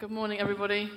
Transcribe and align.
Good 0.00 0.10
morning, 0.10 0.38
everybody. 0.38 0.90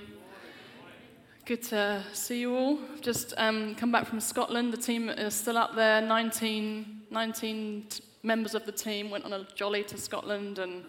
Good 1.43 1.61
to 1.63 2.01
see 2.13 2.39
you 2.39 2.55
all. 2.55 2.79
Just 3.01 3.33
um, 3.35 3.75
come 3.75 3.91
back 3.91 4.05
from 4.05 4.21
Scotland. 4.21 4.71
The 4.71 4.77
team 4.77 5.09
is 5.09 5.33
still 5.33 5.57
up 5.57 5.75
there. 5.75 5.99
19, 5.99 7.01
19 7.11 7.85
t- 7.89 8.03
members 8.23 8.55
of 8.55 8.65
the 8.65 8.71
team 8.71 9.09
went 9.09 9.25
on 9.25 9.33
a 9.33 9.45
jolly 9.55 9.83
to 9.83 9.97
Scotland, 9.97 10.57
and, 10.57 10.85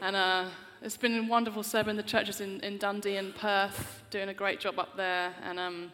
and 0.00 0.16
uh, 0.16 0.46
it's 0.80 0.96
been 0.96 1.28
wonderful 1.28 1.62
serving 1.62 1.94
the 1.96 2.02
churches 2.02 2.40
in, 2.40 2.58
in 2.60 2.78
Dundee 2.78 3.16
and 3.16 3.34
Perth, 3.34 4.02
doing 4.08 4.30
a 4.30 4.34
great 4.34 4.58
job 4.58 4.78
up 4.78 4.96
there. 4.96 5.34
And 5.42 5.60
um, 5.60 5.92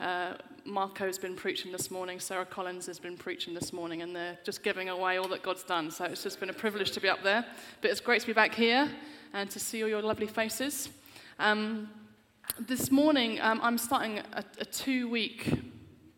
uh, 0.00 0.34
Marco's 0.66 1.16
been 1.16 1.34
preaching 1.34 1.72
this 1.72 1.90
morning, 1.90 2.20
Sarah 2.20 2.44
Collins 2.44 2.84
has 2.84 2.98
been 2.98 3.16
preaching 3.16 3.54
this 3.54 3.72
morning, 3.72 4.02
and 4.02 4.14
they're 4.14 4.36
just 4.44 4.62
giving 4.62 4.90
away 4.90 5.16
all 5.16 5.28
that 5.28 5.42
God's 5.42 5.62
done. 5.62 5.90
So 5.90 6.04
it's 6.04 6.22
just 6.22 6.40
been 6.40 6.50
a 6.50 6.52
privilege 6.54 6.90
to 6.90 7.00
be 7.00 7.08
up 7.08 7.22
there. 7.22 7.46
But 7.80 7.90
it's 7.90 8.00
great 8.00 8.20
to 8.20 8.26
be 8.26 8.34
back 8.34 8.54
here 8.54 8.90
and 9.34 9.50
to 9.50 9.58
see 9.58 9.82
all 9.82 9.88
your 9.88 10.00
lovely 10.00 10.28
faces. 10.28 10.88
Um, 11.40 11.90
this 12.60 12.92
morning, 12.92 13.40
um, 13.40 13.60
I'm 13.62 13.76
starting 13.76 14.20
a, 14.32 14.44
a 14.60 14.64
two 14.64 15.08
week 15.08 15.52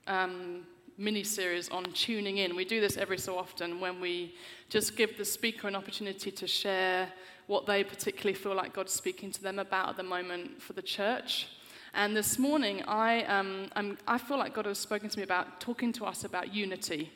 um, 0.06 0.66
mini 0.98 1.24
series 1.24 1.70
on 1.70 1.84
tuning 1.94 2.36
in. 2.38 2.54
We 2.54 2.66
do 2.66 2.78
this 2.78 2.98
every 2.98 3.16
so 3.16 3.38
often 3.38 3.80
when 3.80 4.00
we 4.00 4.34
just 4.68 4.96
give 4.96 5.16
the 5.16 5.24
speaker 5.24 5.66
an 5.66 5.74
opportunity 5.74 6.30
to 6.30 6.46
share 6.46 7.08
what 7.46 7.64
they 7.64 7.82
particularly 7.82 8.34
feel 8.34 8.54
like 8.54 8.74
God's 8.74 8.92
speaking 8.92 9.30
to 9.32 9.42
them 9.42 9.58
about 9.58 9.88
at 9.88 9.96
the 9.96 10.02
moment 10.02 10.60
for 10.60 10.74
the 10.74 10.82
church. 10.82 11.48
And 11.94 12.14
this 12.14 12.38
morning, 12.38 12.82
I, 12.86 13.24
um, 13.24 13.96
i 14.06 14.18
feel 14.18 14.36
like 14.36 14.52
God 14.52 14.66
has 14.66 14.78
spoken 14.78 15.08
to 15.08 15.18
me 15.18 15.22
about 15.22 15.58
talking 15.58 15.90
to 15.94 16.04
us 16.04 16.24
about 16.24 16.52
unity. 16.52 17.10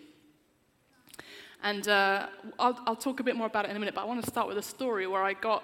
And 1.63 1.87
uh, 1.89 2.29
I'll, 2.59 2.79
I'll, 2.87 2.97
talk 2.97 3.21
a 3.21 3.23
bit 3.23 3.37
more 3.37 3.47
about 3.47 3.67
it 3.67 3.71
in 3.71 3.77
a 3.77 3.79
minute, 3.79 3.95
but 3.95 4.01
I 4.01 4.05
want 4.05 4.25
to 4.25 4.31
start 4.31 4.49
with 4.49 4.57
a 4.57 4.63
story 4.63 5.07
where 5.07 5.23
I 5.23 5.35
got 5.35 5.63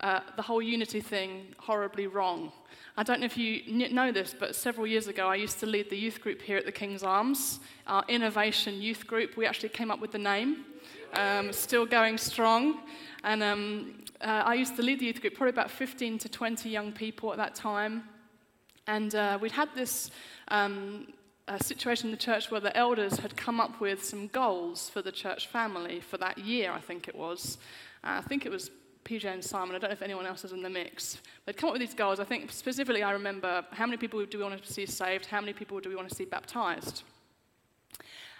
uh, 0.00 0.20
the 0.36 0.42
whole 0.42 0.62
unity 0.62 1.00
thing 1.00 1.54
horribly 1.58 2.06
wrong. 2.06 2.52
I 2.96 3.02
don't 3.02 3.20
know 3.20 3.26
if 3.26 3.36
you 3.36 3.62
know 3.90 4.12
this, 4.12 4.34
but 4.38 4.54
several 4.54 4.86
years 4.86 5.06
ago 5.08 5.28
I 5.28 5.36
used 5.36 5.60
to 5.60 5.66
lead 5.66 5.90
the 5.90 5.96
youth 5.96 6.20
group 6.20 6.42
here 6.42 6.56
at 6.56 6.66
the 6.66 6.72
King's 6.72 7.02
Arms, 7.02 7.60
our 7.86 8.04
innovation 8.08 8.80
youth 8.80 9.06
group. 9.06 9.36
We 9.36 9.46
actually 9.46 9.68
came 9.70 9.90
up 9.90 10.00
with 10.00 10.12
the 10.12 10.18
name, 10.18 10.64
um, 11.14 11.52
still 11.52 11.86
going 11.86 12.18
strong. 12.18 12.80
And 13.24 13.42
um, 13.42 14.04
uh, 14.20 14.42
I 14.44 14.54
used 14.54 14.76
to 14.76 14.82
lead 14.82 15.00
the 15.00 15.06
youth 15.06 15.20
group, 15.20 15.34
probably 15.34 15.50
about 15.50 15.70
15 15.70 16.18
to 16.18 16.28
20 16.28 16.68
young 16.68 16.92
people 16.92 17.30
at 17.32 17.38
that 17.38 17.54
time. 17.54 18.04
And 18.86 19.14
uh, 19.14 19.38
we'd 19.40 19.52
had 19.52 19.68
this 19.74 20.10
um, 20.48 21.08
situation 21.60 22.08
in 22.08 22.10
the 22.10 22.16
church 22.16 22.50
where 22.50 22.60
the 22.60 22.76
elders 22.76 23.18
had 23.18 23.36
come 23.36 23.60
up 23.60 23.80
with 23.80 24.04
some 24.04 24.28
goals 24.28 24.88
for 24.90 25.02
the 25.02 25.12
church 25.12 25.46
family 25.46 26.00
for 26.00 26.18
that 26.18 26.38
year, 26.38 26.72
I 26.72 26.80
think 26.80 27.08
it 27.08 27.14
was. 27.14 27.58
Uh, 28.04 28.18
I 28.18 28.22
think 28.22 28.46
it 28.46 28.52
was 28.52 28.70
PJ 29.08 29.24
and 29.24 29.42
Simon. 29.42 29.74
I 29.74 29.78
don't 29.78 29.90
know 29.90 29.94
if 29.94 30.02
anyone 30.02 30.26
else 30.26 30.44
is 30.44 30.52
in 30.52 30.62
the 30.62 30.68
mix. 30.68 31.18
They'd 31.46 31.56
come 31.56 31.68
up 31.68 31.74
with 31.74 31.80
these 31.80 31.94
goals. 31.94 32.20
I 32.20 32.24
think 32.24 32.52
specifically, 32.52 33.02
I 33.02 33.12
remember 33.12 33.64
how 33.70 33.86
many 33.86 33.96
people 33.96 34.24
do 34.26 34.38
we 34.38 34.44
want 34.44 34.62
to 34.62 34.72
see 34.72 34.84
saved? 34.84 35.26
How 35.26 35.40
many 35.40 35.54
people 35.54 35.80
do 35.80 35.88
we 35.88 35.96
want 35.96 36.10
to 36.10 36.14
see 36.14 36.26
baptized? 36.26 37.04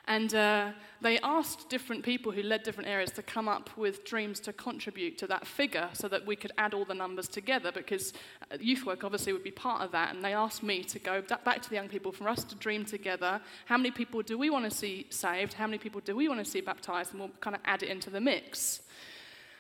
And 0.08 0.34
uh, 0.34 0.70
they 1.02 1.18
asked 1.20 1.68
different 1.68 2.02
people 2.02 2.32
who 2.32 2.42
led 2.42 2.62
different 2.62 2.88
areas 2.88 3.10
to 3.12 3.22
come 3.22 3.46
up 3.46 3.68
with 3.76 4.04
dreams 4.04 4.40
to 4.40 4.54
contribute 4.54 5.18
to 5.18 5.26
that 5.26 5.46
figure 5.46 5.88
so 5.92 6.08
that 6.08 6.26
we 6.26 6.34
could 6.34 6.52
add 6.56 6.72
all 6.72 6.86
the 6.86 6.94
numbers 6.94 7.28
together 7.28 7.70
because 7.72 8.14
uh, 8.50 8.56
youth 8.58 8.86
work 8.86 9.04
obviously 9.04 9.34
would 9.34 9.44
be 9.44 9.50
part 9.50 9.82
of 9.82 9.92
that. 9.92 10.14
And 10.14 10.24
they 10.24 10.32
asked 10.32 10.62
me 10.62 10.82
to 10.84 10.98
go 10.98 11.22
back 11.44 11.60
to 11.62 11.68
the 11.68 11.76
young 11.76 11.88
people 11.88 12.12
for 12.12 12.26
us 12.28 12.42
to 12.44 12.54
dream 12.54 12.86
together 12.86 13.40
how 13.66 13.76
many 13.76 13.90
people 13.90 14.22
do 14.22 14.38
we 14.38 14.48
want 14.48 14.64
to 14.64 14.74
see 14.74 15.06
saved? 15.10 15.52
How 15.52 15.66
many 15.66 15.78
people 15.78 16.00
do 16.02 16.16
we 16.16 16.26
want 16.28 16.42
to 16.42 16.50
see 16.50 16.62
baptized? 16.62 17.12
And 17.12 17.20
we'll 17.20 17.30
kind 17.40 17.56
of 17.56 17.60
add 17.66 17.82
it 17.82 17.90
into 17.90 18.08
the 18.08 18.20
mix. 18.20 18.80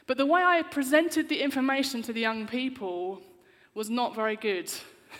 But 0.08 0.16
the 0.16 0.26
way 0.26 0.42
I 0.42 0.62
presented 0.62 1.28
the 1.28 1.40
information 1.40 2.00
to 2.02 2.14
the 2.14 2.20
young 2.20 2.46
people 2.46 3.20
was 3.74 3.90
not 3.90 4.14
very 4.14 4.36
good, 4.36 4.72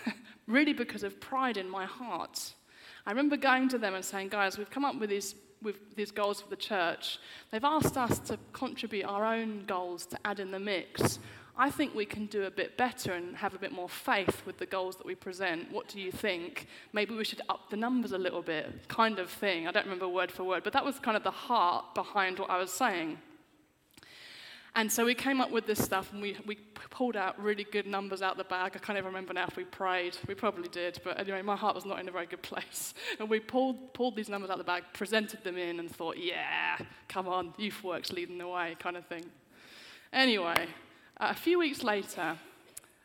really 0.47 0.73
because 0.73 1.03
of 1.03 1.21
pride 1.21 1.59
in 1.59 1.69
my 1.69 1.85
heart. 1.85 2.55
I 3.05 3.11
remember 3.11 3.37
going 3.37 3.69
to 3.69 3.79
them 3.79 3.95
and 3.95 4.03
saying, 4.03 4.31
guys, 4.31 4.57
we've 4.57 4.71
come 4.71 4.87
up 4.87 4.99
with 4.99 5.11
these, 5.11 5.35
with 5.61 5.95
these 5.95 6.11
goals 6.11 6.41
for 6.41 6.49
the 6.49 6.57
church. 6.57 7.19
They've 7.51 7.63
asked 7.63 7.99
us 7.99 8.19
to 8.21 8.39
contribute 8.55 9.05
our 9.05 9.27
own 9.27 9.65
goals 9.67 10.07
to 10.07 10.19
add 10.25 10.41
in 10.41 10.51
the 10.51 10.59
mix. 10.59 11.19
I 11.59 11.69
think 11.69 11.95
we 11.95 12.07
can 12.07 12.25
do 12.25 12.45
a 12.45 12.51
bit 12.51 12.79
better 12.79 13.13
and 13.13 13.37
have 13.37 13.55
a 13.55 13.59
bit 13.59 13.73
more 13.73 13.91
faith 13.91 14.43
with 14.47 14.57
the 14.57 14.65
goals 14.65 14.97
that 14.97 15.05
we 15.05 15.15
present. 15.15 15.71
What 15.71 15.89
do 15.89 16.01
you 16.01 16.11
think? 16.11 16.67
Maybe 16.95 17.15
we 17.15 17.25
should 17.25 17.43
up 17.51 17.69
the 17.69 17.77
numbers 17.77 18.13
a 18.13 18.19
little 18.19 18.43
bit, 18.43 18.89
kind 18.89 19.19
of 19.19 19.29
thing. 19.29 19.69
I 19.69 19.71
don't 19.71 19.85
remember 19.85 20.09
word 20.09 20.33
for 20.33 20.45
word, 20.45 20.65
but 20.65 20.73
that 20.73 20.85
was 20.85 20.99
kind 20.99 21.17
of 21.17 21.25
the 21.25 21.31
heart 21.31 21.95
behind 21.95 22.39
what 22.39 22.49
I 22.49 22.57
was 22.57 22.71
saying. 22.71 23.19
And 24.75 24.93
so 24.93 25.05
we 25.05 25.15
came 25.15 25.41
up 25.41 25.51
with 25.51 25.67
this 25.67 25.83
stuff 25.83 26.13
and 26.13 26.23
we, 26.23 26.37
we 26.47 26.57
pulled 26.91 27.17
out 27.17 27.41
really 27.43 27.65
good 27.65 27.87
numbers 27.87 28.23
out 28.23 28.37
the 28.37 28.45
bag. 28.45 28.73
I 28.75 28.79
can't 28.79 28.97
even 28.97 29.07
remember 29.07 29.33
now 29.33 29.47
if 29.49 29.57
we 29.57 29.65
prayed. 29.65 30.17
We 30.27 30.35
probably 30.35 30.69
did. 30.69 31.01
But 31.03 31.19
anyway, 31.19 31.43
my 31.43 31.57
heart 31.57 31.75
was 31.75 31.85
not 31.85 31.99
in 31.99 32.09
a 32.09 32.13
very 32.13 32.27
good 32.27 32.43
place. 32.43 32.95
And 33.19 33.29
we 33.29 33.41
pulled, 33.41 33.95
pulled 33.95 34.15
these 34.15 34.29
numbers 34.29 34.51
out 34.51 34.59
the 34.59 34.65
bag, 34.65 34.85
presented 34.93 35.43
them 35.43 35.57
in, 35.57 35.81
and 35.81 35.91
thought, 35.91 36.19
yeah, 36.19 36.79
come 37.09 37.27
on, 37.27 37.55
youth 37.57 37.83
work's 37.83 38.13
leading 38.13 38.39
the 38.39 38.47
way, 38.47 38.77
kind 38.79 38.97
of 38.97 39.07
thing. 39.07 39.25
Anyway, 40.13 40.69
a 41.17 41.35
few 41.35 41.59
weeks 41.59 41.83
later, 41.83 42.37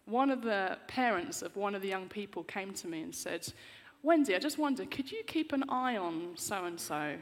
one 0.06 0.29
of 0.29 0.41
the 0.41 0.78
parents 0.88 1.41
of 1.41 1.56
one 1.56 1.73
of 1.73 1.81
the 1.81 1.88
young 1.88 2.07
people 2.07 2.44
came 2.44 2.73
to 2.73 2.88
me 2.88 3.02
and 3.02 3.16
said, 3.16 3.47
Wendy, 4.03 4.35
I 4.35 4.40
just 4.40 4.57
wonder, 4.57 4.85
could 4.85 5.12
you 5.12 5.23
keep 5.25 5.53
an 5.53 5.63
eye 5.69 5.97
on 5.97 6.34
so 6.35 6.66
and 6.66 6.79
so? 6.79 7.16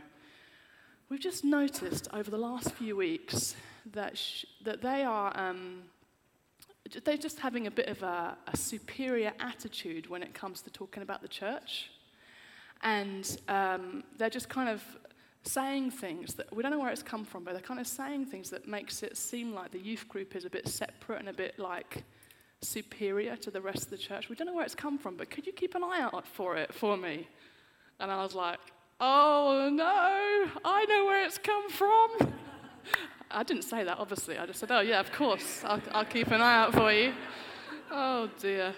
We've 1.12 1.20
just 1.20 1.44
noticed 1.44 2.08
over 2.14 2.32
the 2.32 2.38
last 2.38 2.72
few 2.72 2.96
weeks 2.96 3.58
that, 3.92 4.18
sh- 4.18 4.46
that 4.64 4.82
they 4.82 5.04
are 5.04 5.38
um, 5.38 5.82
they're 7.04 7.18
just 7.18 7.38
having 7.42 7.68
a 7.68 7.72
bit 7.72 7.88
of 7.88 8.02
a, 8.02 8.38
a, 8.48 8.56
superior 8.56 9.34
attitude 9.42 10.10
when 10.10 10.24
it 10.24 10.34
comes 10.34 10.62
to 10.62 10.70
talking 10.70 11.04
about 11.04 11.22
the 11.22 11.28
church. 11.28 11.92
And 12.82 13.38
um, 13.50 14.06
they're 14.18 14.30
just 14.30 14.48
kind 14.48 14.70
of 14.70 14.82
saying 15.44 15.92
things 15.92 16.36
that 16.36 16.56
we 16.56 16.64
don't 16.64 16.72
know 16.72 16.80
where 16.80 16.92
it's 16.92 17.04
come 17.04 17.26
from, 17.26 17.44
but 17.44 17.52
they're 17.52 17.62
kind 17.62 17.82
of 17.82 17.88
saying 17.88 18.28
things 18.28 18.50
that 18.52 18.66
makes 18.66 19.04
it 19.04 19.18
seem 19.18 19.54
like 19.54 19.72
the 19.72 19.80
youth 19.80 20.08
group 20.08 20.34
is 20.38 20.46
a 20.46 20.50
bit 20.50 20.66
separate 20.70 21.20
and 21.20 21.28
a 21.28 21.34
bit 21.34 21.60
like 21.60 22.06
superior 22.62 23.36
to 23.36 23.52
the 23.52 23.60
rest 23.60 23.84
of 23.84 23.90
the 23.90 23.98
church. 23.98 24.30
We 24.30 24.38
don't 24.38 24.48
know 24.48 24.54
where 24.54 24.64
it's 24.64 24.76
come 24.76 24.98
from, 24.98 25.18
but 25.18 25.30
could 25.30 25.46
you 25.46 25.52
keep 25.52 25.76
an 25.76 25.84
eye 25.84 26.00
out 26.00 26.26
for 26.26 26.56
it 26.56 26.74
for 26.74 26.96
me? 26.96 27.28
And 28.00 28.10
I 28.10 28.24
was 28.24 28.34
like, 28.34 28.60
oh 29.02 29.70
no, 29.74 30.62
I 30.64 30.86
know 30.86 31.06
where 31.06 31.26
it's 31.26 31.38
come 31.38 31.70
from. 31.70 32.34
I 33.32 33.44
didn't 33.44 33.64
say 33.64 33.84
that, 33.84 33.98
obviously. 33.98 34.38
I 34.38 34.46
just 34.46 34.60
said, 34.60 34.72
oh, 34.72 34.82
yeah, 34.82 35.00
of 35.00 35.12
course. 35.12 35.64
I'll, 35.66 35.82
I'll 35.92 36.06
keep 36.06 36.28
an 36.28 36.42
eye 36.42 36.58
out 36.58 36.74
for 36.74 36.92
you. 36.92 37.14
Oh, 37.90 38.30
dear. 38.40 38.74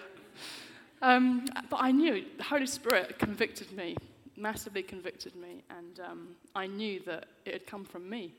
Um, 1.02 1.46
but 1.68 1.78
I 1.80 1.90
knew 1.90 2.24
the 2.36 2.44
Holy 2.44 2.66
Spirit 2.66 3.18
convicted 3.18 3.72
me, 3.72 3.96
massively 4.36 4.82
convicted 4.82 5.36
me, 5.36 5.62
and 5.70 6.00
um, 6.00 6.28
I 6.54 6.66
knew 6.66 7.00
that 7.06 7.26
it 7.44 7.52
had 7.52 7.66
come 7.66 7.84
from 7.84 8.08
me. 8.08 8.32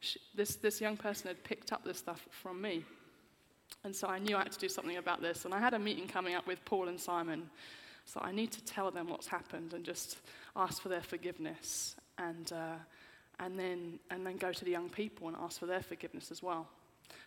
She, 0.00 0.20
this, 0.34 0.56
this 0.56 0.80
young 0.80 0.96
person 0.96 1.28
had 1.28 1.42
picked 1.42 1.72
up 1.72 1.84
this 1.84 1.98
stuff 1.98 2.28
from 2.30 2.60
me. 2.60 2.84
And 3.84 3.94
so 3.94 4.08
I 4.08 4.18
knew 4.18 4.36
I 4.36 4.42
had 4.42 4.52
to 4.52 4.58
do 4.58 4.68
something 4.68 4.96
about 4.96 5.22
this. 5.22 5.44
And 5.44 5.54
I 5.54 5.58
had 5.58 5.74
a 5.74 5.78
meeting 5.78 6.06
coming 6.06 6.34
up 6.34 6.46
with 6.46 6.64
Paul 6.64 6.88
and 6.88 7.00
Simon. 7.00 7.48
So 8.06 8.20
I 8.22 8.32
need 8.32 8.50
to 8.52 8.64
tell 8.64 8.90
them 8.90 9.08
what's 9.08 9.26
happened 9.26 9.74
and 9.74 9.84
just 9.84 10.18
ask 10.54 10.80
for 10.80 10.88
their 10.88 11.02
forgiveness. 11.02 11.96
And 12.18 12.50
uh, 12.52 12.76
and 13.40 13.58
then, 13.58 13.98
and 14.10 14.26
then 14.26 14.36
go 14.36 14.52
to 14.52 14.64
the 14.64 14.70
young 14.70 14.88
people 14.88 15.28
and 15.28 15.36
ask 15.36 15.60
for 15.60 15.66
their 15.66 15.82
forgiveness 15.82 16.30
as 16.30 16.42
well. 16.42 16.66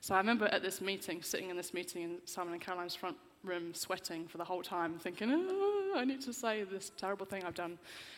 So 0.02 0.16
I 0.16 0.18
remember 0.18 0.46
at 0.46 0.62
this 0.62 0.82
meeting, 0.82 1.22
sitting 1.22 1.50
in 1.50 1.58
this 1.58 1.74
meeting 1.74 2.02
in 2.04 2.18
Simon 2.26 2.54
and 2.54 2.62
Caroline's 2.62 2.96
front 2.96 3.18
room, 3.44 3.74
sweating 3.74 4.28
for 4.28 4.38
the 4.38 4.44
whole 4.44 4.62
time, 4.62 4.98
thinking, 5.00 5.30
oh, 5.32 5.94
I 5.96 6.04
need 6.04 6.22
to 6.22 6.34
say 6.34 6.64
this 6.64 6.92
terrible 6.98 7.26
thing 7.26 7.44
I've 7.46 7.56
done. 7.56 7.78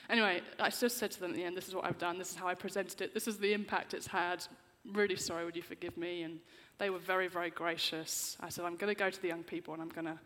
Anyway, 0.10 0.42
I 0.60 0.70
just 0.70 0.98
said 0.98 1.12
to 1.12 1.20
them 1.20 1.32
at 1.32 1.38
the 1.38 1.44
end, 1.44 1.56
this 1.56 1.68
is 1.68 1.76
what 1.76 1.86
I've 1.86 2.00
done, 2.00 2.18
this 2.18 2.32
is 2.32 2.36
how 2.36 2.48
I 2.48 2.56
presented 2.56 3.02
it, 3.02 3.14
this 3.14 3.28
is 3.28 3.38
the 3.38 3.54
impact 3.54 3.94
it's 3.94 4.08
had. 4.08 4.46
Really 4.94 5.16
sorry, 5.16 5.46
would 5.46 5.56
you 5.56 5.62
forgive 5.62 5.96
me? 5.98 6.24
And 6.24 6.40
they 6.80 6.90
were 6.90 6.98
very, 7.00 7.28
very 7.28 7.52
gracious. 7.52 8.36
I 8.40 8.50
said, 8.50 8.66
I'm 8.66 8.78
going 8.78 8.94
to 8.94 8.98
go 8.98 9.12
to 9.12 9.22
the 9.22 9.28
young 9.28 9.44
people 9.44 9.74
and 9.74 9.84
I'm 9.84 9.90
going 9.90 10.06
to 10.06 10.18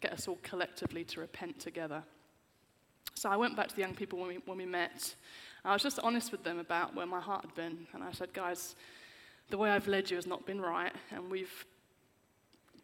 get 0.00 0.12
us 0.12 0.28
all 0.28 0.38
collectively 0.42 1.04
to 1.04 1.20
repent 1.20 1.58
together. 1.58 2.02
So 3.14 3.28
I 3.28 3.36
went 3.36 3.56
back 3.56 3.68
to 3.68 3.74
the 3.74 3.82
young 3.82 3.94
people 3.94 4.18
when 4.18 4.28
we, 4.28 4.38
when 4.46 4.58
we 4.58 4.66
met, 4.66 5.14
I 5.64 5.72
was 5.72 5.82
just 5.82 5.98
honest 6.00 6.32
with 6.32 6.42
them 6.42 6.58
about 6.58 6.94
where 6.94 7.06
my 7.06 7.20
heart 7.20 7.44
had 7.44 7.54
been. 7.54 7.86
And 7.92 8.02
I 8.02 8.10
said, 8.12 8.32
guys, 8.32 8.74
the 9.50 9.58
way 9.58 9.70
I've 9.70 9.86
led 9.86 10.10
you 10.10 10.16
has 10.16 10.26
not 10.26 10.44
been 10.46 10.60
right. 10.60 10.92
And 11.10 11.30
we've, 11.30 11.66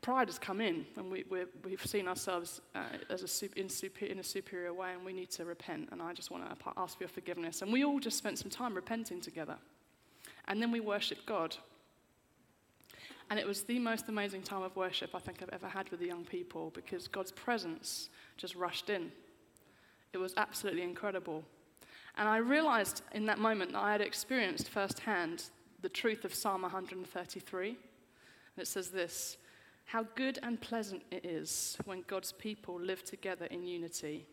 pride 0.00 0.28
has 0.28 0.38
come 0.38 0.60
in. 0.60 0.86
And 0.96 1.10
we, 1.10 1.24
we 1.30 1.70
have 1.70 1.84
seen 1.84 2.06
ourselves 2.06 2.60
uh, 2.74 2.84
as 3.10 3.22
a, 3.22 3.28
super, 3.28 3.58
in, 3.58 3.68
super, 3.68 4.04
in 4.04 4.18
a 4.20 4.24
superior 4.24 4.72
way. 4.72 4.92
And 4.92 5.04
we 5.04 5.12
need 5.12 5.30
to 5.32 5.44
repent. 5.44 5.88
And 5.90 6.00
I 6.00 6.12
just 6.12 6.30
want 6.30 6.44
to 6.44 6.72
ask 6.76 6.98
for 6.98 7.04
your 7.04 7.08
forgiveness. 7.08 7.62
And 7.62 7.72
we 7.72 7.84
all 7.84 7.98
just 7.98 8.18
spent 8.18 8.38
some 8.38 8.50
time 8.50 8.74
repenting 8.74 9.20
together. 9.20 9.56
And 10.46 10.62
then 10.62 10.70
we 10.70 10.80
worshiped 10.80 11.26
God. 11.26 11.56
And 13.30 13.38
it 13.38 13.46
was 13.46 13.62
the 13.62 13.78
most 13.78 14.08
amazing 14.08 14.42
time 14.42 14.62
of 14.62 14.74
worship 14.74 15.10
I 15.14 15.18
think 15.18 15.42
I've 15.42 15.50
ever 15.50 15.68
had 15.68 15.90
with 15.90 16.00
the 16.00 16.06
young 16.06 16.24
people 16.24 16.70
because 16.74 17.08
God's 17.08 17.32
presence 17.32 18.08
just 18.36 18.54
rushed 18.54 18.88
in. 18.88 19.12
It 20.12 20.18
was 20.18 20.32
absolutely 20.36 20.82
incredible. 20.82 21.44
And 22.16 22.28
I 22.28 22.38
realized 22.38 23.02
in 23.12 23.26
that 23.26 23.38
moment 23.38 23.72
that 23.72 23.82
I 23.82 23.92
had 23.92 24.00
experienced 24.00 24.70
firsthand 24.70 25.44
the 25.82 25.88
truth 25.88 26.24
of 26.24 26.34
Psalm 26.34 26.62
133. 26.62 27.68
And 27.68 27.76
it 28.56 28.66
says 28.66 28.88
this 28.88 29.36
How 29.84 30.06
good 30.14 30.38
and 30.42 30.60
pleasant 30.60 31.02
it 31.10 31.24
is 31.24 31.76
when 31.84 32.02
God's 32.06 32.32
people 32.32 32.80
live 32.80 33.04
together 33.04 33.46
in 33.46 33.66
unity. 33.66 34.26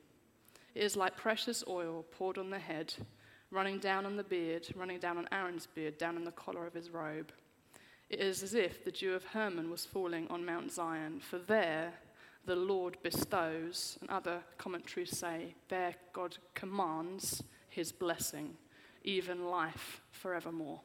It 0.74 0.84
is 0.84 0.96
like 0.96 1.16
precious 1.18 1.64
oil 1.68 2.06
poured 2.12 2.38
on 2.38 2.50
the 2.50 2.60
head, 2.60 2.94
running 3.52 3.80
down 3.80 4.06
on 4.06 4.16
the 4.16 4.24
beard, 4.24 4.68
running 4.76 5.00
down 5.00 5.18
on 5.18 5.28
Aaron's 5.32 5.68
beard, 5.68 5.98
down 5.98 6.16
on 6.16 6.24
the 6.24 6.32
collar 6.32 6.66
of 6.66 6.74
his 6.74 6.90
robe. 6.90 7.32
It 8.10 8.20
is 8.20 8.44
as 8.44 8.54
if 8.54 8.84
the 8.84 8.92
dew 8.92 9.14
of 9.14 9.26
Hermon 9.26 9.70
was 9.70 9.86
falling 9.86 10.28
on 10.30 10.46
Mount 10.46 10.72
Zion, 10.72 11.20
for 11.20 11.40
there 11.40 11.94
the 12.46 12.56
Lord 12.56 12.98
bestows, 13.02 13.98
and 14.02 14.10
other 14.10 14.40
commentaries 14.58 15.18
say, 15.18 15.56
there 15.70 15.96
God 16.14 16.38
commands 16.54 17.42
his 17.70 17.92
blessing, 17.92 18.56
even 19.04 19.46
life 19.46 20.02
forevermore. 20.12 20.82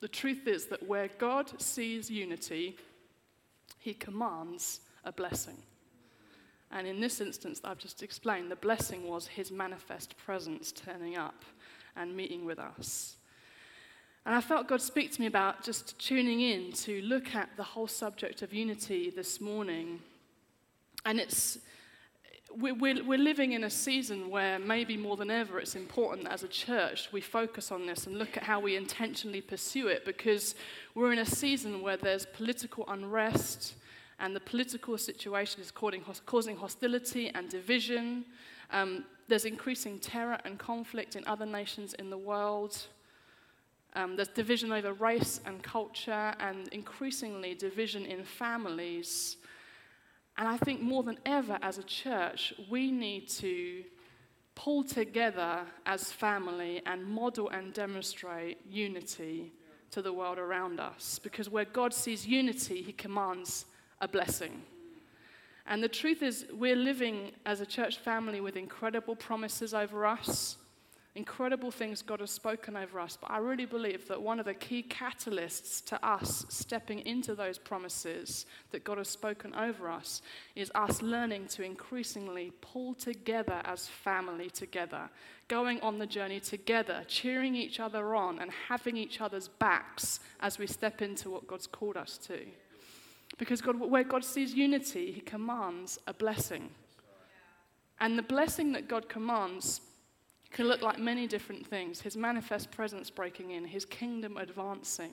The 0.00 0.08
truth 0.08 0.46
is 0.46 0.66
that 0.66 0.86
where 0.86 1.08
God 1.18 1.60
sees 1.60 2.10
unity, 2.10 2.76
he 3.78 3.94
commands 3.94 4.80
a 5.04 5.12
blessing. 5.12 5.56
And 6.70 6.86
in 6.86 7.00
this 7.00 7.20
instance 7.20 7.60
that 7.60 7.68
I've 7.68 7.78
just 7.78 8.02
explained, 8.02 8.50
the 8.50 8.56
blessing 8.56 9.06
was 9.06 9.26
his 9.26 9.50
manifest 9.50 10.16
presence 10.16 10.72
turning 10.72 11.16
up 11.16 11.44
and 11.96 12.16
meeting 12.16 12.44
with 12.44 12.58
us. 12.58 13.16
And 14.24 14.34
I 14.34 14.40
felt 14.40 14.68
God 14.68 14.80
speak 14.80 15.10
to 15.12 15.20
me 15.20 15.26
about 15.26 15.64
just 15.64 15.98
tuning 15.98 16.40
in 16.40 16.72
to 16.72 17.02
look 17.02 17.34
at 17.34 17.50
the 17.56 17.62
whole 17.62 17.88
subject 17.88 18.42
of 18.42 18.54
unity 18.54 19.10
this 19.10 19.40
morning. 19.40 19.98
And 21.04 21.18
it's, 21.18 21.58
we're, 22.56 23.02
we're, 23.02 23.18
living 23.18 23.52
in 23.52 23.64
a 23.64 23.70
season 23.70 24.30
where 24.30 24.60
maybe 24.60 24.96
more 24.96 25.16
than 25.16 25.30
ever 25.30 25.58
it's 25.58 25.74
important 25.74 26.28
as 26.28 26.44
a 26.44 26.48
church 26.48 27.08
we 27.10 27.20
focus 27.20 27.72
on 27.72 27.86
this 27.86 28.06
and 28.06 28.16
look 28.16 28.36
at 28.36 28.44
how 28.44 28.60
we 28.60 28.76
intentionally 28.76 29.40
pursue 29.40 29.88
it 29.88 30.04
because 30.04 30.54
we're 30.94 31.12
in 31.12 31.18
a 31.18 31.26
season 31.26 31.82
where 31.82 31.96
there's 31.96 32.26
political 32.26 32.84
unrest 32.88 33.74
and 34.20 34.36
the 34.36 34.40
political 34.40 34.96
situation 34.96 35.60
is 35.60 35.72
causing 35.72 36.56
hostility 36.56 37.32
and 37.34 37.48
division. 37.48 38.24
Um, 38.70 39.04
there's 39.26 39.46
increasing 39.46 39.98
terror 39.98 40.38
and 40.44 40.58
conflict 40.60 41.16
in 41.16 41.26
other 41.26 41.46
nations 41.46 41.94
in 41.94 42.08
the 42.08 42.18
world. 42.18 42.86
Um, 43.94 44.16
there's 44.16 44.28
division 44.28 44.72
over 44.72 44.92
race 44.94 45.40
and 45.44 45.62
culture, 45.62 46.34
and 46.40 46.68
increasingly 46.68 47.54
division 47.54 48.06
in 48.06 48.24
families. 48.24 49.36
And 50.38 50.48
I 50.48 50.56
think 50.56 50.80
more 50.80 51.02
than 51.02 51.18
ever 51.26 51.58
as 51.60 51.78
a 51.78 51.82
church, 51.82 52.54
we 52.70 52.90
need 52.90 53.28
to 53.28 53.84
pull 54.54 54.82
together 54.82 55.60
as 55.86 56.10
family 56.10 56.82
and 56.86 57.04
model 57.04 57.50
and 57.50 57.72
demonstrate 57.72 58.58
unity 58.68 59.52
to 59.90 60.00
the 60.00 60.12
world 60.12 60.38
around 60.38 60.80
us. 60.80 61.18
Because 61.22 61.50
where 61.50 61.66
God 61.66 61.92
sees 61.92 62.26
unity, 62.26 62.82
He 62.82 62.92
commands 62.92 63.66
a 64.00 64.08
blessing. 64.08 64.62
And 65.66 65.82
the 65.82 65.88
truth 65.88 66.22
is, 66.22 66.46
we're 66.52 66.76
living 66.76 67.32
as 67.46 67.60
a 67.60 67.66
church 67.66 67.98
family 67.98 68.40
with 68.40 68.56
incredible 68.56 69.14
promises 69.14 69.74
over 69.74 70.06
us 70.06 70.56
incredible 71.14 71.70
things 71.70 72.00
God 72.00 72.20
has 72.20 72.30
spoken 72.30 72.76
over 72.76 72.98
us. 72.98 73.18
But 73.20 73.30
I 73.30 73.38
really 73.38 73.66
believe 73.66 74.08
that 74.08 74.22
one 74.22 74.38
of 74.38 74.46
the 74.46 74.54
key 74.54 74.82
catalysts 74.82 75.84
to 75.86 76.06
us 76.06 76.46
stepping 76.48 77.00
into 77.00 77.34
those 77.34 77.58
promises 77.58 78.46
that 78.70 78.84
God 78.84 78.98
has 78.98 79.08
spoken 79.08 79.54
over 79.54 79.90
us 79.90 80.22
is 80.56 80.72
us 80.74 81.02
learning 81.02 81.48
to 81.48 81.62
increasingly 81.62 82.52
pull 82.62 82.94
together 82.94 83.60
as 83.64 83.88
family 83.88 84.48
together, 84.48 85.10
going 85.48 85.80
on 85.80 85.98
the 85.98 86.06
journey 86.06 86.40
together, 86.40 87.04
cheering 87.08 87.54
each 87.54 87.78
other 87.78 88.14
on, 88.14 88.38
and 88.38 88.50
having 88.68 88.96
each 88.96 89.20
other's 89.20 89.48
backs 89.48 90.20
as 90.40 90.58
we 90.58 90.66
step 90.66 91.02
into 91.02 91.28
what 91.28 91.46
God's 91.46 91.66
called 91.66 91.98
us 91.98 92.16
to. 92.26 92.38
Because 93.38 93.60
God, 93.60 93.78
where 93.78 94.04
God 94.04 94.24
sees 94.24 94.54
unity, 94.54 95.12
He 95.12 95.20
commands 95.20 95.98
a 96.06 96.14
blessing. 96.14 96.70
And 98.00 98.18
the 98.18 98.22
blessing 98.22 98.72
that 98.72 98.88
God 98.88 99.08
commands 99.08 99.80
can 100.52 100.68
look 100.68 100.82
like 100.82 100.98
many 100.98 101.26
different 101.26 101.66
things 101.66 102.00
His 102.00 102.16
manifest 102.16 102.70
presence 102.70 103.10
breaking 103.10 103.50
in, 103.50 103.64
His 103.64 103.84
kingdom 103.84 104.36
advancing, 104.36 105.12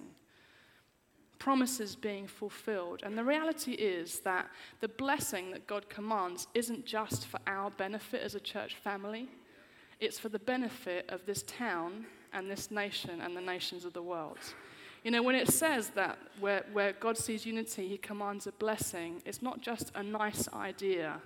promises 1.40 1.96
being 1.96 2.28
fulfilled. 2.28 3.02
And 3.04 3.18
the 3.18 3.24
reality 3.24 3.72
is 3.72 4.20
that 4.20 4.50
the 4.82 4.90
blessing 4.90 5.52
that 5.52 5.68
God 5.68 5.90
commands 5.90 6.48
isn't 6.54 6.86
just 6.86 7.26
for 7.26 7.40
our 7.48 7.72
benefit 7.72 8.22
as 8.22 8.36
a 8.36 8.40
church 8.40 8.76
family, 8.76 9.30
it's 10.00 10.20
for 10.20 10.30
the 10.30 10.40
benefit 10.40 11.10
of 11.10 11.26
this 11.26 11.44
town 11.44 12.06
and 12.34 12.50
this 12.50 12.72
nation 12.72 13.22
and 13.22 13.36
the 13.36 13.42
nations 13.42 13.86
of 13.86 13.94
the 13.94 14.02
world. 14.02 14.38
You 15.04 15.12
know, 15.12 15.24
when 15.24 15.36
it 15.36 15.50
says 15.50 15.90
that 15.92 16.18
where, 16.40 16.66
where 16.74 16.94
God 16.94 17.18
sees 17.18 17.46
unity, 17.46 17.88
he 17.88 17.98
commands 17.98 18.48
a 18.48 18.52
blessing, 18.54 19.22
it's 19.26 19.42
not 19.42 19.62
just 19.62 19.92
a 19.96 20.04
nice 20.04 20.50
idea 20.54 21.22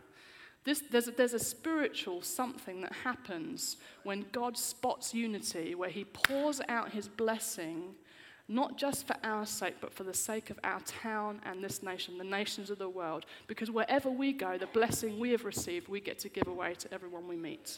this, 0.64 0.82
there's, 0.92 1.10
a, 1.10 1.12
there's 1.12 1.34
a 1.34 1.40
spiritual 1.40 2.22
something 2.22 2.82
that 2.82 2.94
happens 2.94 3.78
when 4.04 4.26
God 4.32 4.58
spots 4.58 5.14
unity, 5.14 5.76
where 5.76 5.90
He 5.90 6.06
pours 6.06 6.62
out 6.70 6.92
His 6.92 7.10
blessing, 7.10 7.96
not 8.48 8.78
just 8.78 9.06
for 9.06 9.16
our 9.24 9.46
sake, 9.46 9.76
but 9.82 9.94
for 9.94 10.04
the 10.04 10.14
sake 10.14 10.50
of 10.50 10.60
our 10.64 10.80
town 10.82 11.42
and 11.46 11.62
this 11.62 11.84
nation, 11.84 12.18
the 12.18 12.24
nations 12.24 12.70
of 12.70 12.80
the 12.80 12.88
world. 12.88 13.26
Because 13.48 13.72
wherever 13.72 14.10
we 14.10 14.32
go, 14.32 14.58
the 14.58 14.68
blessing 14.68 15.20
we 15.20 15.32
have 15.32 15.44
received, 15.44 15.90
we 15.90 16.00
get 16.00 16.20
to 16.20 16.30
give 16.30 16.48
away 16.48 16.76
to 16.76 16.94
everyone 16.94 17.28
we 17.28 17.36
meet. 17.36 17.78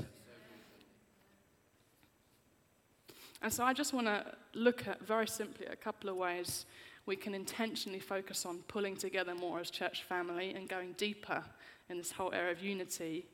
And 3.41 3.51
so 3.51 3.63
I 3.63 3.73
just 3.73 3.93
want 3.93 4.07
to 4.07 4.25
look 4.53 4.87
at 4.87 5.05
very 5.05 5.27
simply 5.27 5.65
a 5.67 5.75
couple 5.75 6.09
of 6.09 6.15
ways 6.15 6.65
we 7.05 7.15
can 7.15 7.35
intentionally 7.35 7.99
focus 7.99 8.45
on 8.45 8.59
pulling 8.67 8.95
together 8.95 9.35
more 9.35 9.59
as 9.59 9.69
church 9.69 10.03
family 10.03 10.53
and 10.53 10.67
going 10.67 10.93
deeper 10.93 11.43
in 11.89 11.97
this 11.97 12.11
whole 12.11 12.33
area 12.33 12.51
of 12.51 12.61
unity. 12.61 13.25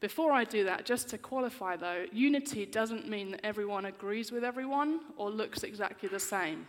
Before 0.00 0.32
I 0.32 0.44
do 0.44 0.64
that, 0.64 0.86
just 0.86 1.08
to 1.10 1.18
qualify 1.18 1.76
though, 1.76 2.06
unity 2.12 2.64
doesn't 2.64 3.08
mean 3.08 3.32
that 3.32 3.44
everyone 3.44 3.84
agrees 3.84 4.32
with 4.32 4.44
everyone 4.44 5.00
or 5.16 5.30
looks 5.30 5.62
exactly 5.62 6.08
the 6.08 6.20
same. 6.20 6.66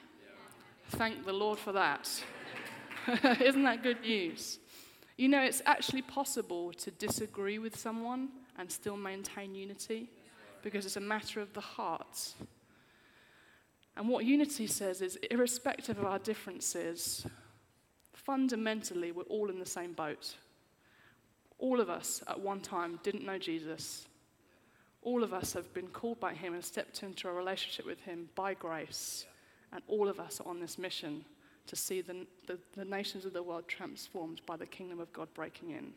Thank 0.89 1.25
the 1.25 1.33
Lord 1.33 1.57
for 1.57 1.71
that. 1.71 2.09
Isn't 3.41 3.63
that 3.63 3.83
good 3.83 4.01
news? 4.01 4.59
You 5.17 5.29
know, 5.29 5.41
it's 5.41 5.61
actually 5.65 6.01
possible 6.01 6.73
to 6.73 6.91
disagree 6.91 7.59
with 7.59 7.77
someone 7.77 8.29
and 8.57 8.69
still 8.69 8.97
maintain 8.97 9.55
unity 9.55 10.09
because 10.61 10.85
it's 10.85 10.97
a 10.97 11.01
matter 11.01 11.39
of 11.39 11.53
the 11.53 11.61
heart. 11.61 12.33
And 13.95 14.07
what 14.07 14.25
unity 14.25 14.67
says 14.67 15.01
is, 15.01 15.17
irrespective 15.29 15.97
of 15.97 16.05
our 16.05 16.19
differences, 16.19 17.25
fundamentally, 18.13 19.11
we're 19.11 19.23
all 19.23 19.49
in 19.49 19.59
the 19.59 19.65
same 19.65 19.93
boat. 19.93 20.35
All 21.61 21.79
of 21.79 21.89
us 21.89 22.21
at 22.27 22.39
one 22.39 22.59
time 22.59 22.99
didn't 23.03 23.25
know 23.25 23.37
Jesus. 23.37 24.07
All 25.03 25.23
of 25.23 25.31
us 25.31 25.53
have 25.53 25.73
been 25.73 25.87
called 25.87 26.19
by 26.19 26.33
him 26.33 26.53
and 26.53 26.65
stepped 26.65 27.03
into 27.03 27.29
a 27.29 27.33
relationship 27.33 27.85
with 27.85 28.01
him 28.01 28.29
by 28.35 28.55
grace. 28.55 29.25
And 29.71 29.81
all 29.87 30.09
of 30.09 30.19
us 30.19 30.41
are 30.41 30.47
on 30.47 30.59
this 30.59 30.77
mission 30.77 31.23
to 31.67 31.75
see 31.75 32.01
the, 32.01 32.25
the, 32.47 32.57
the, 32.75 32.83
nations 32.83 33.25
of 33.25 33.33
the 33.33 33.43
world 33.43 33.67
transformed 33.67 34.41
by 34.45 34.57
the 34.57 34.65
kingdom 34.65 34.99
of 34.99 35.13
God 35.13 35.27
breaking 35.35 35.69
in. 35.69 35.93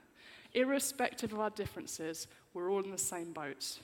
Irrespective 0.52 1.32
of 1.32 1.40
our 1.40 1.50
differences, 1.50 2.28
we're 2.52 2.70
all 2.70 2.84
in 2.84 2.90
the 2.90 2.98
same 2.98 3.32
boat. 3.32 3.78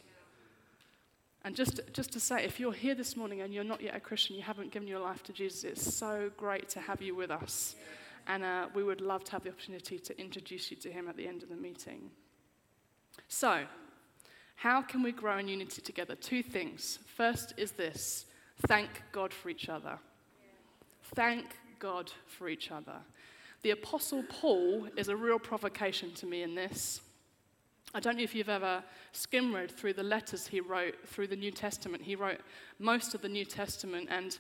And 1.45 1.57
just, 1.57 1.81
just 1.95 2.13
to 2.13 2.21
say, 2.21 2.45
if 2.45 2.61
you're 2.61 2.73
here 2.73 2.95
this 2.95 3.17
morning 3.17 3.41
and 3.41 3.53
you're 3.53 3.65
not 3.65 3.81
yet 3.81 3.97
a 3.97 4.01
Christian, 4.01 4.37
you 4.37 4.43
haven't 4.43 4.71
given 4.71 4.87
your 4.87 5.01
life 5.01 5.23
to 5.25 5.33
Jesus, 5.33 5.65
it's 5.65 5.95
so 5.95 6.31
great 6.37 6.69
to 6.71 6.81
have 6.81 7.01
you 7.01 7.15
with 7.15 7.31
us. 7.31 7.75
And 8.31 8.45
uh, 8.45 8.69
we 8.75 8.85
would 8.85 9.01
love 9.01 9.25
to 9.25 9.33
have 9.33 9.43
the 9.43 9.49
opportunity 9.49 9.99
to 9.99 10.21
introduce 10.21 10.71
you 10.71 10.77
to 10.77 10.93
him 10.93 11.09
at 11.09 11.17
the 11.17 11.27
end 11.27 11.43
of 11.43 11.49
the 11.49 11.57
meeting. 11.57 12.13
So, 13.27 13.65
how 14.55 14.83
can 14.83 15.03
we 15.03 15.11
grow 15.11 15.39
in 15.39 15.49
unity 15.49 15.83
together? 15.83 16.15
Two 16.15 16.41
things. 16.41 17.01
First 17.17 17.55
is 17.57 17.73
this 17.73 18.27
thank 18.69 19.03
God 19.11 19.33
for 19.33 19.49
each 19.49 19.69
other. 19.69 19.99
Thank 21.17 21.45
God 21.81 22.13
for 22.29 22.49
each 22.49 22.71
other. 22.71 22.99
The 23.63 23.73
Apostle 23.73 24.23
Paul 24.29 24.87
is 24.97 25.09
a 25.09 25.17
real 25.17 25.41
provocation 25.41 26.13
to 26.15 26.27
me 26.27 26.45
in 26.45 26.55
this. 26.55 27.01
I 27.95 27.99
don't 27.99 28.17
know 28.17 28.23
if 28.23 28.37
you've 28.37 28.49
ever 28.49 28.85
skim 29.11 29.53
read 29.53 29.73
through 29.73 29.95
the 29.95 30.05
letters 30.05 30.47
he 30.47 30.61
wrote 30.61 30.95
through 31.05 31.27
the 31.27 31.37
New 31.37 31.51
Testament. 31.51 32.05
He 32.05 32.15
wrote 32.15 32.39
most 32.79 33.13
of 33.13 33.23
the 33.23 33.29
New 33.29 33.45
Testament, 33.45 34.07
and 34.09 34.39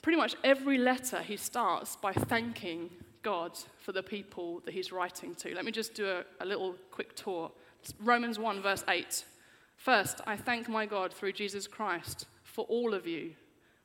pretty 0.00 0.16
much 0.16 0.36
every 0.44 0.78
letter 0.78 1.22
he 1.22 1.36
starts 1.36 1.96
by 1.96 2.12
thanking 2.12 2.90
God 3.26 3.58
for 3.80 3.90
the 3.90 4.04
people 4.04 4.60
that 4.64 4.72
he's 4.72 4.92
writing 4.92 5.34
to. 5.34 5.52
Let 5.52 5.64
me 5.64 5.72
just 5.72 5.94
do 5.94 6.06
a, 6.06 6.22
a 6.38 6.46
little 6.46 6.76
quick 6.92 7.16
tour. 7.16 7.50
Romans 7.98 8.38
1, 8.38 8.62
verse 8.62 8.84
8. 8.88 9.24
First, 9.74 10.20
I 10.28 10.36
thank 10.36 10.68
my 10.68 10.86
God 10.86 11.12
through 11.12 11.32
Jesus 11.32 11.66
Christ 11.66 12.26
for 12.44 12.64
all 12.66 12.94
of 12.94 13.04
you. 13.04 13.32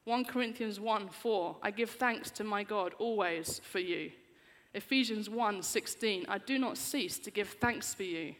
1 0.04 0.26
Corinthians 0.26 0.80
1 0.80 1.10
4, 1.10 1.56
I 1.64 1.72
give 1.72 1.90
thanks 1.90 2.30
to 2.32 2.44
my 2.44 2.62
God 2.62 2.94
always 3.00 3.60
for 3.64 3.80
you. 3.80 4.12
Ephesians 4.76 5.28
1 5.28 5.64
16, 5.64 6.28
I 6.30 6.38
do 6.38 6.60
not 6.60 6.78
cease 6.78 7.18
to 7.18 7.32
give 7.32 7.50
thanks 7.50 7.96
for 7.96 8.04
you. 8.04 8.36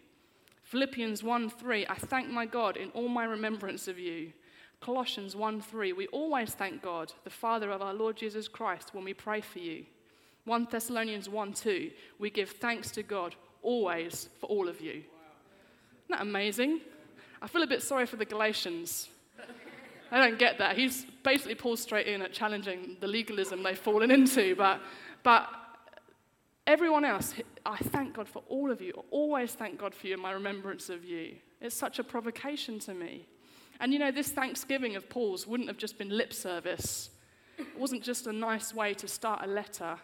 Philippians 0.62 1.24
1 1.24 1.50
3, 1.50 1.88
I 1.88 1.96
thank 1.96 2.30
my 2.30 2.46
God 2.46 2.78
in 2.78 2.90
all 2.92 3.10
my 3.10 3.24
remembrance 3.24 3.88
of 3.88 3.98
you. 3.98 4.34
Colossians 4.82 5.36
1 5.36 5.62
3, 5.62 5.94
we 5.94 6.06
always 6.10 6.54
thank 6.54 6.84
God, 6.84 7.12
the 7.24 7.32
Father 7.32 7.72
of 7.72 7.82
our 7.82 7.96
Lord 7.96 8.18
Jesus 8.18 8.48
Christ, 8.48 8.94
when 8.94 9.04
we 9.04 9.16
pray 9.16 9.42
for 9.42 9.58
you. 9.58 9.86
1 10.46 10.68
Thessalonians 10.72 11.30
1 11.30 11.54
2, 11.54 11.92
we 12.20 12.30
give 12.30 12.50
thanks 12.50 12.92
to 12.92 13.04
God 13.04 13.36
always 13.62 14.30
for 14.40 14.48
all 14.48 14.68
of 14.68 14.82
you. 14.82 14.92
Isn't 14.92 16.10
that 16.10 16.22
amazing? 16.22 16.82
I 17.42 17.48
feel 17.48 17.64
a 17.64 17.68
bit 17.68 17.82
sorry 17.82 18.06
for 18.06 18.16
the 18.16 18.26
Galatians. 18.26 19.10
I 20.12 20.18
don't 20.18 20.38
get 20.38 20.58
that. 20.58 20.78
He's 20.78 21.06
basically 21.24 21.56
pulled 21.56 21.80
straight 21.80 22.08
in 22.08 22.22
at 22.22 22.34
challenging 22.34 22.98
the 23.00 23.08
legalism 23.08 23.64
they've 23.64 23.78
fallen 23.78 24.12
into. 24.12 24.56
But, 24.56 24.82
but 25.24 25.48
everyone 26.68 27.06
else, 27.06 27.34
I 27.66 27.78
thank 27.78 28.16
God 28.16 28.28
for 28.28 28.44
all 28.50 28.72
of 28.72 28.82
you. 28.82 28.94
I 28.98 29.02
always 29.10 29.54
thank 29.54 29.80
God 29.80 29.96
for 29.96 30.08
you 30.08 30.16
in 30.16 30.20
my 30.20 30.32
remembrance 30.32 30.90
of 30.90 31.06
you. 31.06 31.36
It's 31.62 31.76
such 31.76 31.98
a 32.00 32.04
provocation 32.04 32.78
to 32.80 32.94
me. 32.94 33.26
And 33.80 33.94
you 33.94 34.00
know, 34.00 34.12
this 34.12 34.30
thanksgiving 34.30 34.96
of 34.96 35.10
Paul's 35.10 35.48
wouldn't 35.48 35.70
have 35.70 35.78
just 35.78 35.98
been 35.98 36.10
lip 36.10 36.34
service. 36.34 37.10
It 37.58 37.78
wasn't 37.78 38.04
just 38.04 38.28
a 38.28 38.34
nice 38.34 38.74
way 38.74 38.94
to 38.96 39.08
start 39.08 39.42
a 39.44 39.48
letter. 39.48 39.98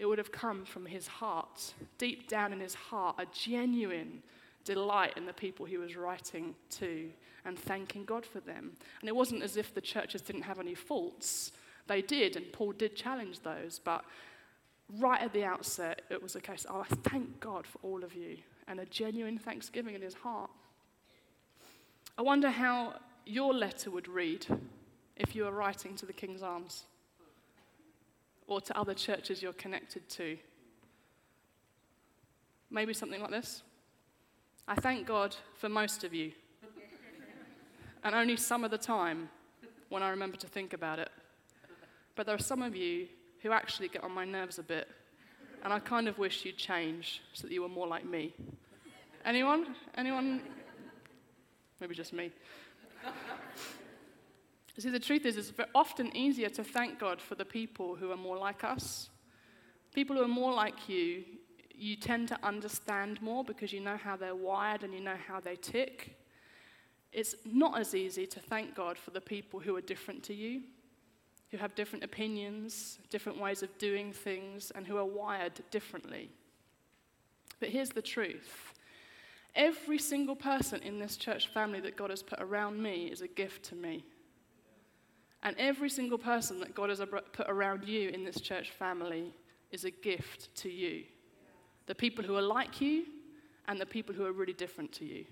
It 0.00 0.08
would 0.08 0.16
have 0.16 0.32
come 0.32 0.64
from 0.64 0.86
his 0.86 1.06
heart, 1.06 1.74
deep 1.98 2.26
down 2.26 2.54
in 2.54 2.60
his 2.60 2.74
heart, 2.74 3.16
a 3.18 3.26
genuine 3.34 4.22
delight 4.64 5.12
in 5.18 5.26
the 5.26 5.34
people 5.34 5.66
he 5.66 5.76
was 5.76 5.94
writing 5.94 6.54
to 6.70 7.10
and 7.44 7.58
thanking 7.58 8.06
God 8.06 8.24
for 8.24 8.40
them. 8.40 8.72
And 9.00 9.10
it 9.10 9.14
wasn't 9.14 9.42
as 9.42 9.58
if 9.58 9.74
the 9.74 9.82
churches 9.82 10.22
didn't 10.22 10.44
have 10.44 10.58
any 10.58 10.74
faults. 10.74 11.52
They 11.86 12.00
did, 12.00 12.36
and 12.36 12.50
Paul 12.50 12.72
did 12.72 12.96
challenge 12.96 13.40
those. 13.40 13.78
But 13.78 14.06
right 14.98 15.20
at 15.20 15.34
the 15.34 15.44
outset, 15.44 16.00
it 16.08 16.22
was 16.22 16.34
a 16.34 16.40
case, 16.40 16.64
oh, 16.66 16.80
I 16.80 16.94
thank 17.10 17.38
God 17.38 17.66
for 17.66 17.78
all 17.82 18.02
of 18.02 18.14
you, 18.14 18.38
and 18.68 18.80
a 18.80 18.86
genuine 18.86 19.36
thanksgiving 19.36 19.94
in 19.94 20.00
his 20.00 20.14
heart. 20.14 20.50
I 22.16 22.22
wonder 22.22 22.48
how 22.48 22.94
your 23.26 23.52
letter 23.52 23.90
would 23.90 24.08
read 24.08 24.46
if 25.16 25.36
you 25.36 25.44
were 25.44 25.52
writing 25.52 25.94
to 25.96 26.06
the 26.06 26.14
King's 26.14 26.42
Arms 26.42 26.84
or 28.50 28.60
to 28.60 28.76
other 28.76 28.92
churches 28.92 29.40
you're 29.40 29.52
connected 29.52 30.06
to. 30.10 30.36
Maybe 32.68 32.92
something 32.92 33.20
like 33.20 33.30
this 33.30 33.62
I 34.68 34.74
thank 34.74 35.06
God 35.06 35.34
for 35.54 35.68
most 35.68 36.04
of 36.04 36.12
you, 36.12 36.32
and 38.04 38.14
only 38.14 38.36
some 38.36 38.64
of 38.64 38.70
the 38.70 38.78
time 38.78 39.28
when 39.88 40.02
I 40.02 40.10
remember 40.10 40.36
to 40.38 40.46
think 40.46 40.72
about 40.72 40.98
it. 40.98 41.10
But 42.16 42.26
there 42.26 42.34
are 42.34 42.38
some 42.38 42.62
of 42.62 42.76
you 42.76 43.06
who 43.42 43.52
actually 43.52 43.88
get 43.88 44.04
on 44.04 44.12
my 44.12 44.24
nerves 44.24 44.58
a 44.58 44.62
bit, 44.62 44.88
and 45.64 45.72
I 45.72 45.78
kind 45.78 46.08
of 46.08 46.18
wish 46.18 46.44
you'd 46.44 46.58
change 46.58 47.22
so 47.32 47.46
that 47.46 47.52
you 47.52 47.62
were 47.62 47.68
more 47.68 47.86
like 47.86 48.04
me. 48.04 48.34
Anyone? 49.24 49.74
Anyone? 49.96 50.42
Maybe 51.80 51.94
just 51.94 52.12
me. 52.12 52.30
See, 54.80 54.88
the 54.88 54.98
truth 54.98 55.26
is, 55.26 55.36
it's 55.36 55.52
often 55.74 56.16
easier 56.16 56.48
to 56.48 56.64
thank 56.64 56.98
God 56.98 57.20
for 57.20 57.34
the 57.34 57.44
people 57.44 57.96
who 57.96 58.12
are 58.12 58.16
more 58.16 58.38
like 58.38 58.64
us. 58.64 59.10
People 59.92 60.16
who 60.16 60.22
are 60.22 60.28
more 60.28 60.54
like 60.54 60.88
you, 60.88 61.22
you 61.74 61.96
tend 61.96 62.28
to 62.28 62.38
understand 62.42 63.20
more 63.20 63.44
because 63.44 63.74
you 63.74 63.80
know 63.80 63.98
how 63.98 64.16
they're 64.16 64.34
wired 64.34 64.82
and 64.82 64.94
you 64.94 65.00
know 65.00 65.18
how 65.28 65.38
they 65.38 65.56
tick. 65.56 66.16
It's 67.12 67.34
not 67.44 67.78
as 67.78 67.94
easy 67.94 68.26
to 68.28 68.40
thank 68.40 68.74
God 68.74 68.96
for 68.96 69.10
the 69.10 69.20
people 69.20 69.60
who 69.60 69.76
are 69.76 69.82
different 69.82 70.22
to 70.24 70.34
you, 70.34 70.62
who 71.50 71.58
have 71.58 71.74
different 71.74 72.02
opinions, 72.02 72.98
different 73.10 73.38
ways 73.38 73.62
of 73.62 73.76
doing 73.76 74.14
things, 74.14 74.72
and 74.74 74.86
who 74.86 74.96
are 74.96 75.04
wired 75.04 75.60
differently. 75.70 76.30
But 77.58 77.68
here's 77.68 77.90
the 77.90 78.02
truth 78.02 78.72
every 79.54 79.98
single 79.98 80.36
person 80.36 80.80
in 80.80 80.98
this 80.98 81.18
church 81.18 81.48
family 81.48 81.80
that 81.80 81.96
God 81.96 82.08
has 82.08 82.22
put 82.22 82.40
around 82.40 82.82
me 82.82 83.08
is 83.08 83.20
a 83.20 83.28
gift 83.28 83.64
to 83.64 83.74
me. 83.74 84.04
And 85.42 85.56
every 85.58 85.88
single 85.88 86.18
person 86.18 86.60
that 86.60 86.74
God 86.74 86.90
has 86.90 87.00
put 87.32 87.48
around 87.48 87.84
you 87.84 88.10
in 88.10 88.24
this 88.24 88.40
church 88.40 88.70
family 88.70 89.32
is 89.70 89.84
a 89.84 89.90
gift 89.90 90.54
to 90.56 90.68
you. 90.68 91.04
The 91.86 91.94
people 91.94 92.24
who 92.24 92.36
are 92.36 92.42
like 92.42 92.80
you 92.80 93.04
and 93.66 93.80
the 93.80 93.86
people 93.86 94.14
who 94.14 94.26
are 94.26 94.32
really 94.32 94.52
different 94.52 94.92
to 94.92 95.04
you. 95.04 95.24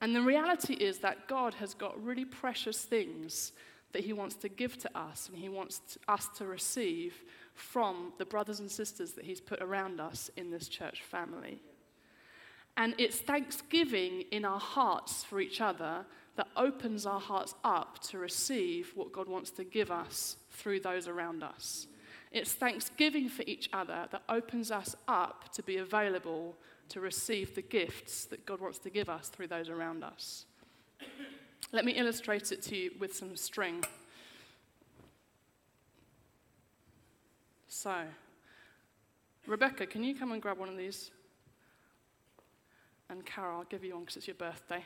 And 0.00 0.14
the 0.14 0.22
reality 0.22 0.74
is 0.74 0.98
that 0.98 1.28
God 1.28 1.54
has 1.54 1.74
got 1.74 2.02
really 2.02 2.24
precious 2.24 2.84
things 2.84 3.52
that 3.92 4.04
He 4.04 4.12
wants 4.12 4.34
to 4.36 4.48
give 4.48 4.76
to 4.78 4.98
us 4.98 5.28
and 5.28 5.38
He 5.38 5.48
wants 5.48 5.96
us 6.08 6.28
to 6.38 6.44
receive 6.44 7.22
from 7.54 8.12
the 8.18 8.24
brothers 8.24 8.60
and 8.60 8.70
sisters 8.70 9.12
that 9.12 9.24
He's 9.24 9.40
put 9.40 9.62
around 9.62 10.00
us 10.00 10.30
in 10.36 10.50
this 10.50 10.68
church 10.68 11.02
family. 11.02 11.62
And 12.76 12.94
it's 12.98 13.18
thanksgiving 13.18 14.24
in 14.32 14.44
our 14.44 14.58
hearts 14.58 15.24
for 15.24 15.40
each 15.40 15.60
other 15.60 16.06
that 16.36 16.48
opens 16.56 17.04
our 17.06 17.20
hearts 17.20 17.54
up 17.62 17.98
to 18.00 18.18
receive 18.18 18.92
what 18.94 19.12
God 19.12 19.28
wants 19.28 19.50
to 19.52 19.64
give 19.64 19.90
us 19.90 20.36
through 20.50 20.80
those 20.80 21.06
around 21.06 21.42
us. 21.42 21.86
It's 22.30 22.52
thanksgiving 22.52 23.28
for 23.28 23.42
each 23.46 23.68
other 23.72 24.08
that 24.10 24.22
opens 24.28 24.70
us 24.70 24.96
up 25.06 25.52
to 25.52 25.62
be 25.62 25.76
available 25.76 26.56
to 26.88 27.00
receive 27.00 27.54
the 27.54 27.62
gifts 27.62 28.24
that 28.26 28.46
God 28.46 28.60
wants 28.60 28.78
to 28.80 28.90
give 28.90 29.08
us 29.08 29.28
through 29.28 29.48
those 29.48 29.68
around 29.68 30.02
us. 30.02 30.46
Let 31.72 31.84
me 31.84 31.92
illustrate 31.92 32.52
it 32.52 32.62
to 32.62 32.76
you 32.76 32.90
with 32.98 33.14
some 33.14 33.36
string. 33.36 33.84
So, 37.68 37.94
Rebecca, 39.46 39.86
can 39.86 40.04
you 40.04 40.14
come 40.14 40.32
and 40.32 40.40
grab 40.40 40.58
one 40.58 40.68
of 40.68 40.76
these? 40.76 41.10
And 43.08 43.24
Carol, 43.24 43.58
I'll 43.58 43.64
give 43.64 43.84
you 43.84 43.94
one 43.94 44.02
because 44.02 44.16
it's 44.16 44.26
your 44.26 44.36
birthday. 44.36 44.84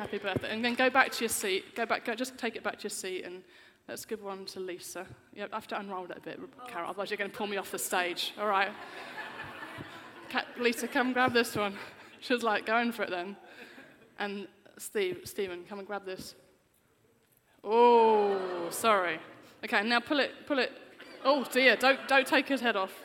Happy 0.00 0.16
birthday. 0.16 0.48
And 0.50 0.64
then 0.64 0.76
go 0.76 0.88
back 0.88 1.12
to 1.12 1.20
your 1.20 1.28
seat. 1.28 1.76
Go 1.76 1.84
back, 1.84 2.06
go, 2.06 2.14
just 2.14 2.38
take 2.38 2.56
it 2.56 2.64
back 2.64 2.78
to 2.78 2.84
your 2.84 2.90
seat 2.90 3.22
and 3.26 3.42
let's 3.86 4.06
give 4.06 4.22
one 4.22 4.46
to 4.46 4.58
Lisa. 4.58 5.04
You 5.34 5.44
have 5.52 5.66
to 5.66 5.78
unroll 5.78 6.06
it 6.06 6.16
a 6.16 6.20
bit, 6.20 6.40
oh. 6.40 6.66
Carol, 6.68 6.88
otherwise 6.88 7.10
you're 7.10 7.18
going 7.18 7.30
to 7.30 7.36
pull 7.36 7.46
me 7.46 7.58
off 7.58 7.70
the 7.70 7.78
stage. 7.78 8.32
All 8.40 8.46
right. 8.46 8.70
Lisa, 10.58 10.88
come 10.88 11.12
grab 11.12 11.34
this 11.34 11.54
one. 11.54 11.74
She 12.20 12.32
was 12.32 12.42
like, 12.42 12.64
going 12.64 12.92
for 12.92 13.02
it 13.02 13.10
then. 13.10 13.36
And 14.18 14.48
Steve, 14.78 15.20
Stephen, 15.24 15.64
come 15.68 15.80
and 15.80 15.86
grab 15.86 16.06
this. 16.06 16.34
Oh, 17.62 18.68
sorry. 18.70 19.18
Okay, 19.62 19.82
now 19.82 20.00
pull 20.00 20.20
it, 20.20 20.30
pull 20.46 20.60
it. 20.60 20.72
Oh 21.26 21.44
dear, 21.44 21.76
don't, 21.76 22.08
don't 22.08 22.26
take 22.26 22.48
his 22.48 22.62
head 22.62 22.74
off. 22.74 23.02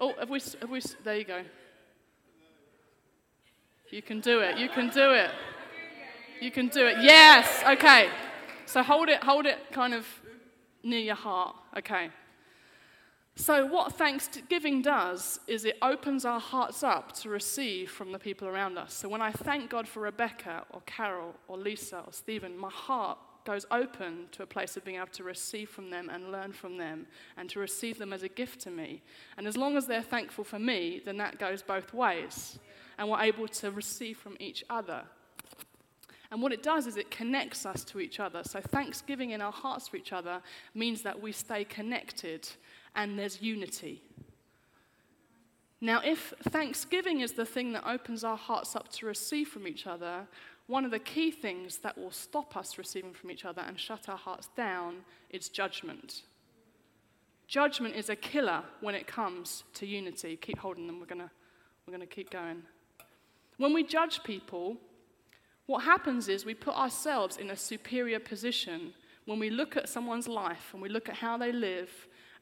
Oh, 0.00 0.12
have 0.18 0.28
we, 0.28 0.40
have 0.60 0.70
we, 0.70 0.82
there 1.04 1.18
you 1.18 1.24
go. 1.24 1.42
You 3.90 4.02
can 4.02 4.18
do 4.18 4.40
it, 4.40 4.58
you 4.58 4.68
can 4.68 4.90
do 4.90 5.12
it. 5.12 5.30
You 6.40 6.50
can 6.50 6.68
do 6.68 6.86
it. 6.86 6.98
Yes. 7.00 7.62
Okay. 7.66 8.08
So 8.66 8.82
hold 8.82 9.08
it, 9.08 9.22
hold 9.22 9.46
it 9.46 9.58
kind 9.72 9.94
of 9.94 10.06
near 10.82 11.00
your 11.00 11.14
heart. 11.14 11.56
Okay. 11.78 12.10
So, 13.36 13.66
what 13.66 13.94
thanksgiving 13.94 14.80
does 14.80 15.40
is 15.48 15.64
it 15.64 15.76
opens 15.82 16.24
our 16.24 16.38
hearts 16.38 16.84
up 16.84 17.12
to 17.16 17.28
receive 17.28 17.90
from 17.90 18.12
the 18.12 18.18
people 18.18 18.46
around 18.46 18.78
us. 18.78 18.94
So, 18.94 19.08
when 19.08 19.20
I 19.20 19.32
thank 19.32 19.70
God 19.70 19.88
for 19.88 20.00
Rebecca 20.00 20.64
or 20.70 20.82
Carol 20.86 21.34
or 21.48 21.58
Lisa 21.58 21.98
or 22.06 22.12
Stephen, 22.12 22.56
my 22.56 22.70
heart 22.70 23.18
goes 23.44 23.66
open 23.72 24.26
to 24.30 24.44
a 24.44 24.46
place 24.46 24.76
of 24.76 24.84
being 24.84 24.98
able 24.98 25.08
to 25.08 25.24
receive 25.24 25.68
from 25.68 25.90
them 25.90 26.08
and 26.10 26.30
learn 26.30 26.52
from 26.52 26.78
them 26.78 27.06
and 27.36 27.50
to 27.50 27.58
receive 27.58 27.98
them 27.98 28.12
as 28.12 28.22
a 28.22 28.28
gift 28.28 28.60
to 28.60 28.70
me. 28.70 29.02
And 29.36 29.48
as 29.48 29.56
long 29.56 29.76
as 29.76 29.86
they're 29.86 30.00
thankful 30.00 30.44
for 30.44 30.60
me, 30.60 31.02
then 31.04 31.16
that 31.16 31.38
goes 31.38 31.60
both 31.60 31.92
ways. 31.92 32.58
And 32.98 33.10
we're 33.10 33.20
able 33.20 33.48
to 33.48 33.72
receive 33.72 34.16
from 34.16 34.36
each 34.38 34.64
other 34.70 35.02
and 36.34 36.42
what 36.42 36.50
it 36.50 36.64
does 36.64 36.88
is 36.88 36.96
it 36.96 37.12
connects 37.12 37.64
us 37.64 37.84
to 37.84 38.00
each 38.00 38.18
other. 38.18 38.42
So, 38.42 38.60
thanksgiving 38.60 39.30
in 39.30 39.40
our 39.40 39.52
hearts 39.52 39.86
for 39.86 39.96
each 39.96 40.12
other 40.12 40.42
means 40.74 41.02
that 41.02 41.22
we 41.22 41.30
stay 41.30 41.62
connected 41.62 42.48
and 42.96 43.16
there's 43.16 43.40
unity. 43.40 44.02
Now, 45.80 46.00
if 46.04 46.34
thanksgiving 46.42 47.20
is 47.20 47.34
the 47.34 47.46
thing 47.46 47.72
that 47.74 47.88
opens 47.88 48.24
our 48.24 48.36
hearts 48.36 48.74
up 48.74 48.88
to 48.94 49.06
receive 49.06 49.46
from 49.46 49.68
each 49.68 49.86
other, 49.86 50.26
one 50.66 50.84
of 50.84 50.90
the 50.90 50.98
key 50.98 51.30
things 51.30 51.76
that 51.78 51.96
will 51.96 52.10
stop 52.10 52.56
us 52.56 52.78
receiving 52.78 53.12
from 53.12 53.30
each 53.30 53.44
other 53.44 53.62
and 53.62 53.78
shut 53.78 54.08
our 54.08 54.18
hearts 54.18 54.48
down 54.56 55.04
is 55.30 55.48
judgment. 55.48 56.22
Judgment 57.46 57.94
is 57.94 58.08
a 58.08 58.16
killer 58.16 58.64
when 58.80 58.96
it 58.96 59.06
comes 59.06 59.62
to 59.74 59.86
unity. 59.86 60.34
Keep 60.34 60.58
holding 60.58 60.88
them, 60.88 60.98
we're 60.98 61.06
going 61.06 61.30
we're 61.86 61.96
going 61.96 62.08
to 62.08 62.12
keep 62.12 62.30
going. 62.30 62.64
When 63.56 63.72
we 63.72 63.84
judge 63.84 64.24
people, 64.24 64.78
what 65.66 65.84
happens 65.84 66.28
is 66.28 66.44
we 66.44 66.54
put 66.54 66.74
ourselves 66.74 67.36
in 67.36 67.50
a 67.50 67.56
superior 67.56 68.18
position 68.18 68.92
when 69.24 69.38
we 69.38 69.48
look 69.48 69.76
at 69.76 69.88
someone's 69.88 70.28
life 70.28 70.70
and 70.72 70.82
we 70.82 70.88
look 70.88 71.08
at 71.08 71.14
how 71.14 71.38
they 71.38 71.52
live 71.52 71.90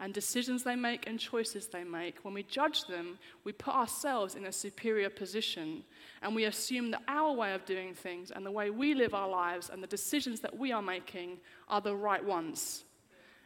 and 0.01 0.13
decisions 0.13 0.65
they 0.65 0.75
make 0.75 1.07
and 1.07 1.21
choices 1.21 1.69
they 1.69 1.85
make. 1.85 2.25
When 2.25 2.35
we 2.35 2.43
judge 2.43 2.87
them, 2.87 3.19
we 3.45 3.53
put 3.53 3.75
ourselves 3.75 4.35
in 4.35 4.47
a 4.47 4.53
superior 4.53 5.09
position 5.09 5.85
and 6.23 6.35
we 6.35 6.45
assume 6.47 6.91
that 6.91 7.03
our 7.07 7.33
way 7.33 7.55
of 7.55 7.65
doing 7.65 7.95
things 7.95 8.33
and 8.33 8.45
the 8.45 8.51
way 8.51 8.71
we 8.71 8.95
live 8.95 9.15
our 9.15 9.29
lives 9.29 9.71
and 9.73 9.81
the 9.81 9.87
decisions 9.87 10.41
that 10.41 10.59
we 10.59 10.73
are 10.73 10.83
making 10.83 11.39
are 11.69 11.81
the 11.81 11.95
right 11.95 12.25
ones. 12.25 12.83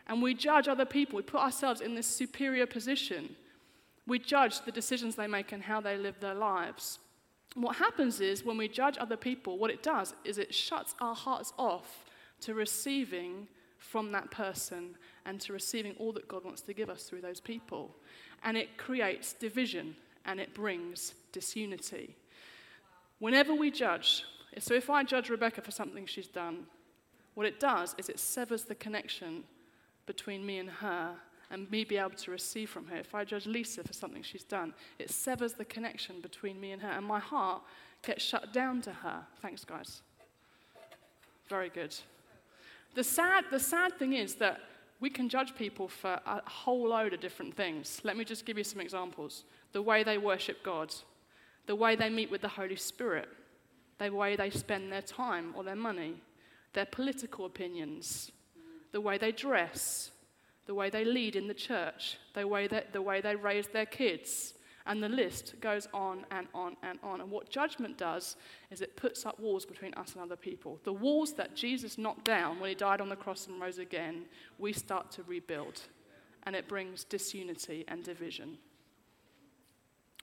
And 0.06 0.22
we 0.22 0.32
judge 0.32 0.68
other 0.68 0.86
people, 0.86 1.16
we 1.18 1.22
put 1.22 1.40
ourselves 1.40 1.82
in 1.82 1.94
this 1.94 2.06
superior 2.06 2.64
position. 2.64 3.36
We 4.06 4.18
judge 4.20 4.62
the 4.62 4.72
decisions 4.72 5.16
they 5.16 5.26
make 5.26 5.52
and 5.52 5.62
how 5.62 5.82
they 5.82 5.98
live 5.98 6.20
their 6.20 6.34
lives 6.34 7.00
what 7.54 7.76
happens 7.76 8.20
is 8.20 8.44
when 8.44 8.58
we 8.58 8.68
judge 8.68 8.98
other 8.98 9.16
people, 9.16 9.58
what 9.58 9.70
it 9.70 9.82
does 9.82 10.14
is 10.24 10.38
it 10.38 10.54
shuts 10.54 10.94
our 11.00 11.14
hearts 11.14 11.52
off 11.58 12.04
to 12.40 12.54
receiving 12.54 13.48
from 13.78 14.12
that 14.12 14.30
person 14.30 14.96
and 15.24 15.40
to 15.40 15.52
receiving 15.52 15.94
all 15.98 16.12
that 16.12 16.28
God 16.28 16.44
wants 16.44 16.60
to 16.62 16.74
give 16.74 16.90
us 16.90 17.04
through 17.04 17.20
those 17.20 17.40
people. 17.40 17.94
And 18.44 18.56
it 18.56 18.76
creates 18.76 19.32
division 19.32 19.96
and 20.24 20.40
it 20.40 20.54
brings 20.54 21.14
disunity. 21.32 22.16
Whenever 23.18 23.54
we 23.54 23.70
judge, 23.70 24.24
so 24.58 24.74
if 24.74 24.90
I 24.90 25.02
judge 25.04 25.30
Rebecca 25.30 25.62
for 25.62 25.70
something 25.70 26.06
she's 26.06 26.28
done, 26.28 26.66
what 27.34 27.46
it 27.46 27.60
does 27.60 27.94
is 27.98 28.08
it 28.08 28.18
severs 28.18 28.64
the 28.64 28.74
connection 28.74 29.44
between 30.06 30.44
me 30.44 30.58
and 30.58 30.70
her 30.70 31.14
and 31.50 31.70
me 31.70 31.84
be 31.84 31.96
able 31.96 32.10
to 32.10 32.30
receive 32.30 32.70
from 32.70 32.86
her. 32.86 32.96
If 32.96 33.14
I 33.14 33.24
judge 33.24 33.46
Lisa 33.46 33.84
for 33.84 33.92
something 33.92 34.22
she's 34.22 34.44
done, 34.44 34.74
it 34.98 35.10
severs 35.10 35.54
the 35.54 35.64
connection 35.64 36.20
between 36.20 36.60
me 36.60 36.72
and 36.72 36.82
her, 36.82 36.88
and 36.88 37.04
my 37.04 37.20
heart 37.20 37.62
gets 38.02 38.24
shut 38.24 38.52
down 38.52 38.82
to 38.82 38.92
her. 38.92 39.26
Thanks, 39.40 39.64
guys. 39.64 40.02
Very 41.48 41.68
good. 41.68 41.94
The 42.94 43.04
sad, 43.04 43.44
the 43.50 43.60
sad 43.60 43.98
thing 43.98 44.14
is 44.14 44.36
that 44.36 44.60
we 45.00 45.10
can 45.10 45.28
judge 45.28 45.54
people 45.54 45.88
for 45.88 46.18
a 46.26 46.40
whole 46.48 46.88
load 46.88 47.12
of 47.12 47.20
different 47.20 47.54
things. 47.54 48.00
Let 48.02 48.16
me 48.16 48.24
just 48.24 48.46
give 48.46 48.56
you 48.56 48.64
some 48.64 48.80
examples 48.80 49.44
the 49.72 49.82
way 49.82 50.02
they 50.02 50.18
worship 50.18 50.62
God, 50.62 50.94
the 51.66 51.76
way 51.76 51.96
they 51.96 52.08
meet 52.08 52.30
with 52.30 52.40
the 52.40 52.48
Holy 52.48 52.76
Spirit, 52.76 53.28
the 53.98 54.10
way 54.10 54.36
they 54.36 54.50
spend 54.50 54.90
their 54.90 55.02
time 55.02 55.52
or 55.54 55.62
their 55.62 55.76
money, 55.76 56.14
their 56.72 56.86
political 56.86 57.44
opinions, 57.44 58.32
the 58.92 59.00
way 59.00 59.18
they 59.18 59.32
dress, 59.32 60.10
the 60.66 60.74
way 60.74 60.90
they 60.90 61.04
lead 61.04 61.36
in 61.36 61.46
the 61.46 61.54
church, 61.54 62.18
the 62.34 62.46
way, 62.46 62.66
that, 62.66 62.92
the 62.92 63.02
way 63.02 63.20
they 63.20 63.36
raise 63.36 63.68
their 63.68 63.86
kids. 63.86 64.54
And 64.86 65.02
the 65.02 65.08
list 65.08 65.54
goes 65.60 65.88
on 65.92 66.24
and 66.30 66.46
on 66.54 66.76
and 66.82 66.98
on. 67.02 67.20
And 67.20 67.30
what 67.30 67.50
judgment 67.50 67.98
does 67.98 68.36
is 68.70 68.80
it 68.80 68.96
puts 68.96 69.26
up 69.26 69.40
walls 69.40 69.66
between 69.66 69.92
us 69.94 70.12
and 70.12 70.22
other 70.22 70.36
people. 70.36 70.78
The 70.84 70.92
walls 70.92 71.32
that 71.34 71.56
Jesus 71.56 71.98
knocked 71.98 72.24
down 72.24 72.60
when 72.60 72.68
he 72.68 72.74
died 72.76 73.00
on 73.00 73.08
the 73.08 73.16
cross 73.16 73.48
and 73.48 73.60
rose 73.60 73.78
again, 73.78 74.26
we 74.58 74.72
start 74.72 75.10
to 75.12 75.24
rebuild. 75.24 75.80
And 76.44 76.54
it 76.54 76.68
brings 76.68 77.02
disunity 77.02 77.84
and 77.88 78.04
division. 78.04 78.58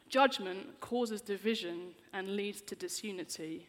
Judgment 0.07 0.79
causes 0.79 1.19
division 1.19 1.91
and 2.13 2.35
leads 2.37 2.61
to 2.61 2.75
disunity. 2.75 3.67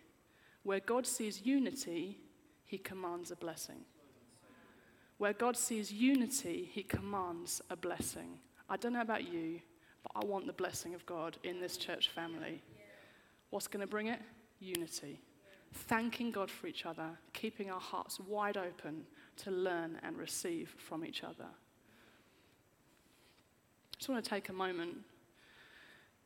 Where 0.63 0.81
God 0.81 1.07
sees 1.07 1.45
unity, 1.45 2.19
he 2.65 2.79
commands 2.79 3.33
a 3.33 3.37
blessing. 3.37 3.85
Where 5.19 5.33
God 5.33 5.57
sees 5.57 5.93
unity, 5.93 6.69
he 6.73 6.83
commands 6.83 7.63
a 7.71 7.77
blessing. 7.77 8.39
I 8.69 8.77
don't 8.77 8.93
know 8.93 9.01
about 9.01 9.31
you, 9.31 9.61
but 10.03 10.13
I 10.17 10.25
want 10.25 10.47
the 10.47 10.53
blessing 10.53 10.95
of 10.95 11.07
God 11.07 11.37
in 11.45 11.61
this 11.61 11.77
church 11.77 12.11
family. 12.11 12.63
What's 13.51 13.69
going 13.69 13.81
to 13.81 13.87
bring 13.87 14.09
it? 14.09 14.21
Unity. 14.61 15.21
Thanking 15.73 16.31
God 16.31 16.51
for 16.51 16.67
each 16.67 16.87
other, 16.87 17.09
keeping 17.33 17.71
our 17.71 17.81
hearts 17.81 18.19
wide 18.21 18.57
open 18.57 19.05
to 19.39 19.51
learn 19.51 19.99
and 20.03 20.17
receive 20.17 20.75
from 20.79 21.05
each 21.05 21.23
other. 21.23 21.47
I 23.93 23.97
just 23.99 24.09
want 24.09 24.25
to 24.25 24.31
take 24.31 24.49
a 24.49 24.53
moment 24.53 24.97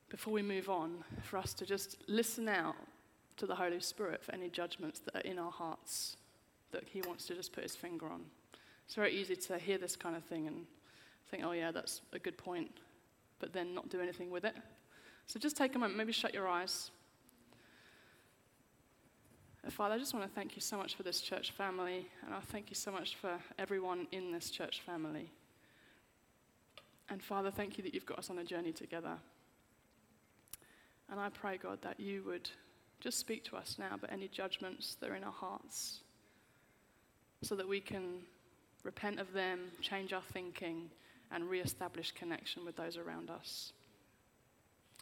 before 0.08 0.32
we 0.32 0.42
move 0.42 0.70
on 0.70 1.04
for 1.22 1.36
us 1.36 1.52
to 1.54 1.66
just 1.66 1.98
listen 2.06 2.48
out 2.48 2.76
to 3.36 3.46
the 3.46 3.54
Holy 3.54 3.80
Spirit 3.80 4.24
for 4.24 4.32
any 4.32 4.48
judgments 4.48 5.00
that 5.00 5.16
are 5.16 5.20
in 5.20 5.38
our 5.38 5.52
hearts 5.52 6.16
that 6.72 6.84
He 6.92 7.02
wants 7.02 7.26
to 7.26 7.34
just 7.34 7.52
put 7.52 7.62
His 7.62 7.76
finger 7.76 8.06
on. 8.06 8.22
It's 8.88 8.94
very 8.94 9.14
easy 9.14 9.36
to 9.36 9.58
hear 9.58 9.76
this 9.76 9.96
kind 9.96 10.16
of 10.16 10.24
thing 10.24 10.46
and 10.46 10.64
think, 11.30 11.44
oh, 11.44 11.52
yeah, 11.52 11.70
that's 11.70 12.00
a 12.14 12.18
good 12.18 12.38
point, 12.38 12.70
but 13.38 13.52
then 13.52 13.74
not 13.74 13.90
do 13.90 14.00
anything 14.00 14.30
with 14.30 14.46
it. 14.46 14.56
So 15.26 15.38
just 15.38 15.58
take 15.58 15.74
a 15.74 15.78
moment, 15.78 15.98
maybe 15.98 16.10
shut 16.10 16.32
your 16.32 16.48
eyes. 16.48 16.90
Uh, 19.66 19.68
Father, 19.68 19.96
I 19.96 19.98
just 19.98 20.14
want 20.14 20.24
to 20.24 20.34
thank 20.34 20.56
you 20.56 20.62
so 20.62 20.78
much 20.78 20.94
for 20.94 21.02
this 21.02 21.20
church 21.20 21.50
family, 21.50 22.08
and 22.24 22.34
I 22.34 22.40
thank 22.40 22.70
you 22.70 22.74
so 22.74 22.90
much 22.90 23.16
for 23.16 23.38
everyone 23.58 24.06
in 24.10 24.32
this 24.32 24.48
church 24.48 24.80
family. 24.80 25.30
And 27.10 27.22
Father, 27.22 27.50
thank 27.50 27.76
you 27.76 27.84
that 27.84 27.92
you've 27.92 28.06
got 28.06 28.18
us 28.18 28.30
on 28.30 28.38
a 28.38 28.44
journey 28.44 28.72
together. 28.72 29.18
And 31.10 31.20
I 31.20 31.28
pray, 31.28 31.58
God, 31.58 31.82
that 31.82 32.00
you 32.00 32.22
would 32.22 32.48
just 33.00 33.18
speak 33.18 33.44
to 33.44 33.56
us 33.56 33.76
now 33.78 33.96
about 33.96 34.10
any 34.10 34.28
judgments 34.28 34.96
that 35.00 35.10
are 35.10 35.14
in 35.14 35.24
our 35.24 35.30
hearts 35.30 36.00
so 37.42 37.54
that 37.54 37.68
we 37.68 37.80
can 37.80 38.22
repent 38.88 39.20
of 39.20 39.34
them, 39.34 39.60
change 39.82 40.14
our 40.14 40.22
thinking, 40.32 40.88
and 41.30 41.50
re-establish 41.50 42.10
connection 42.12 42.64
with 42.64 42.74
those 42.76 42.96
around 42.96 43.28
us. 43.28 43.74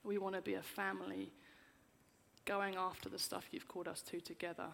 We 0.02 0.18
want 0.18 0.34
to 0.34 0.42
be 0.42 0.54
a 0.54 0.62
family 0.62 1.30
going 2.46 2.74
after 2.74 3.08
the 3.08 3.18
stuff 3.18 3.44
you've 3.52 3.68
called 3.68 3.86
us 3.86 4.02
to 4.10 4.18
together 4.20 4.70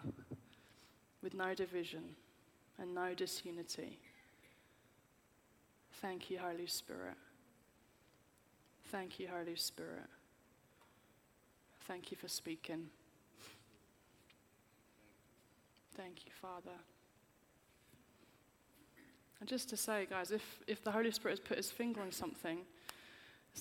with 1.21 1.35
no 1.35 1.53
division 1.53 2.15
and 2.79 2.95
no 2.95 3.13
disunity. 3.13 3.99
Thank 6.01 6.31
you, 6.31 6.39
Holy 6.39 6.65
Spirit. 6.65 7.17
Thank 8.85 9.19
you, 9.19 9.27
Holy 9.31 9.55
Spirit. 9.55 10.09
Thank 11.87 12.09
you 12.09 12.17
for 12.17 12.27
speaking. 12.27 12.89
Thank 15.95 16.25
you, 16.25 16.31
Father. 16.41 16.79
And 19.43 19.49
just 19.49 19.67
to 19.71 19.75
say, 19.75 20.07
guys, 20.09 20.31
if, 20.31 20.41
if 20.67 20.85
the 20.85 20.91
Holy 20.91 21.11
Spirit 21.11 21.33
has 21.33 21.39
put 21.41 21.57
his 21.57 21.69
finger 21.69 21.99
on 21.99 22.13
something, 22.13 22.59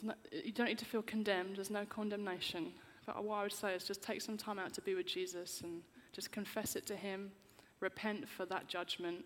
no, 0.01 0.15
you 0.31 0.53
don't 0.53 0.69
need 0.69 0.79
to 0.79 0.85
feel 0.85 1.03
condemned. 1.03 1.57
There's 1.57 1.73
no 1.73 1.85
condemnation. 1.85 2.69
But 3.05 3.25
what 3.25 3.39
I 3.39 3.43
would 3.43 3.53
say 3.53 3.75
is 3.75 3.83
just 3.83 4.01
take 4.01 4.23
some 4.23 4.37
time 4.37 4.61
out 4.61 4.73
to 4.75 4.81
be 4.81 4.95
with 4.95 5.07
Jesus 5.07 5.61
and 5.63 5.83
just 6.13 6.31
confess 6.31 6.77
it 6.77 6.87
to 6.87 6.95
him, 6.95 7.33
repent 7.81 8.29
for 8.29 8.47
that 8.47 8.69
judgment. 8.69 9.25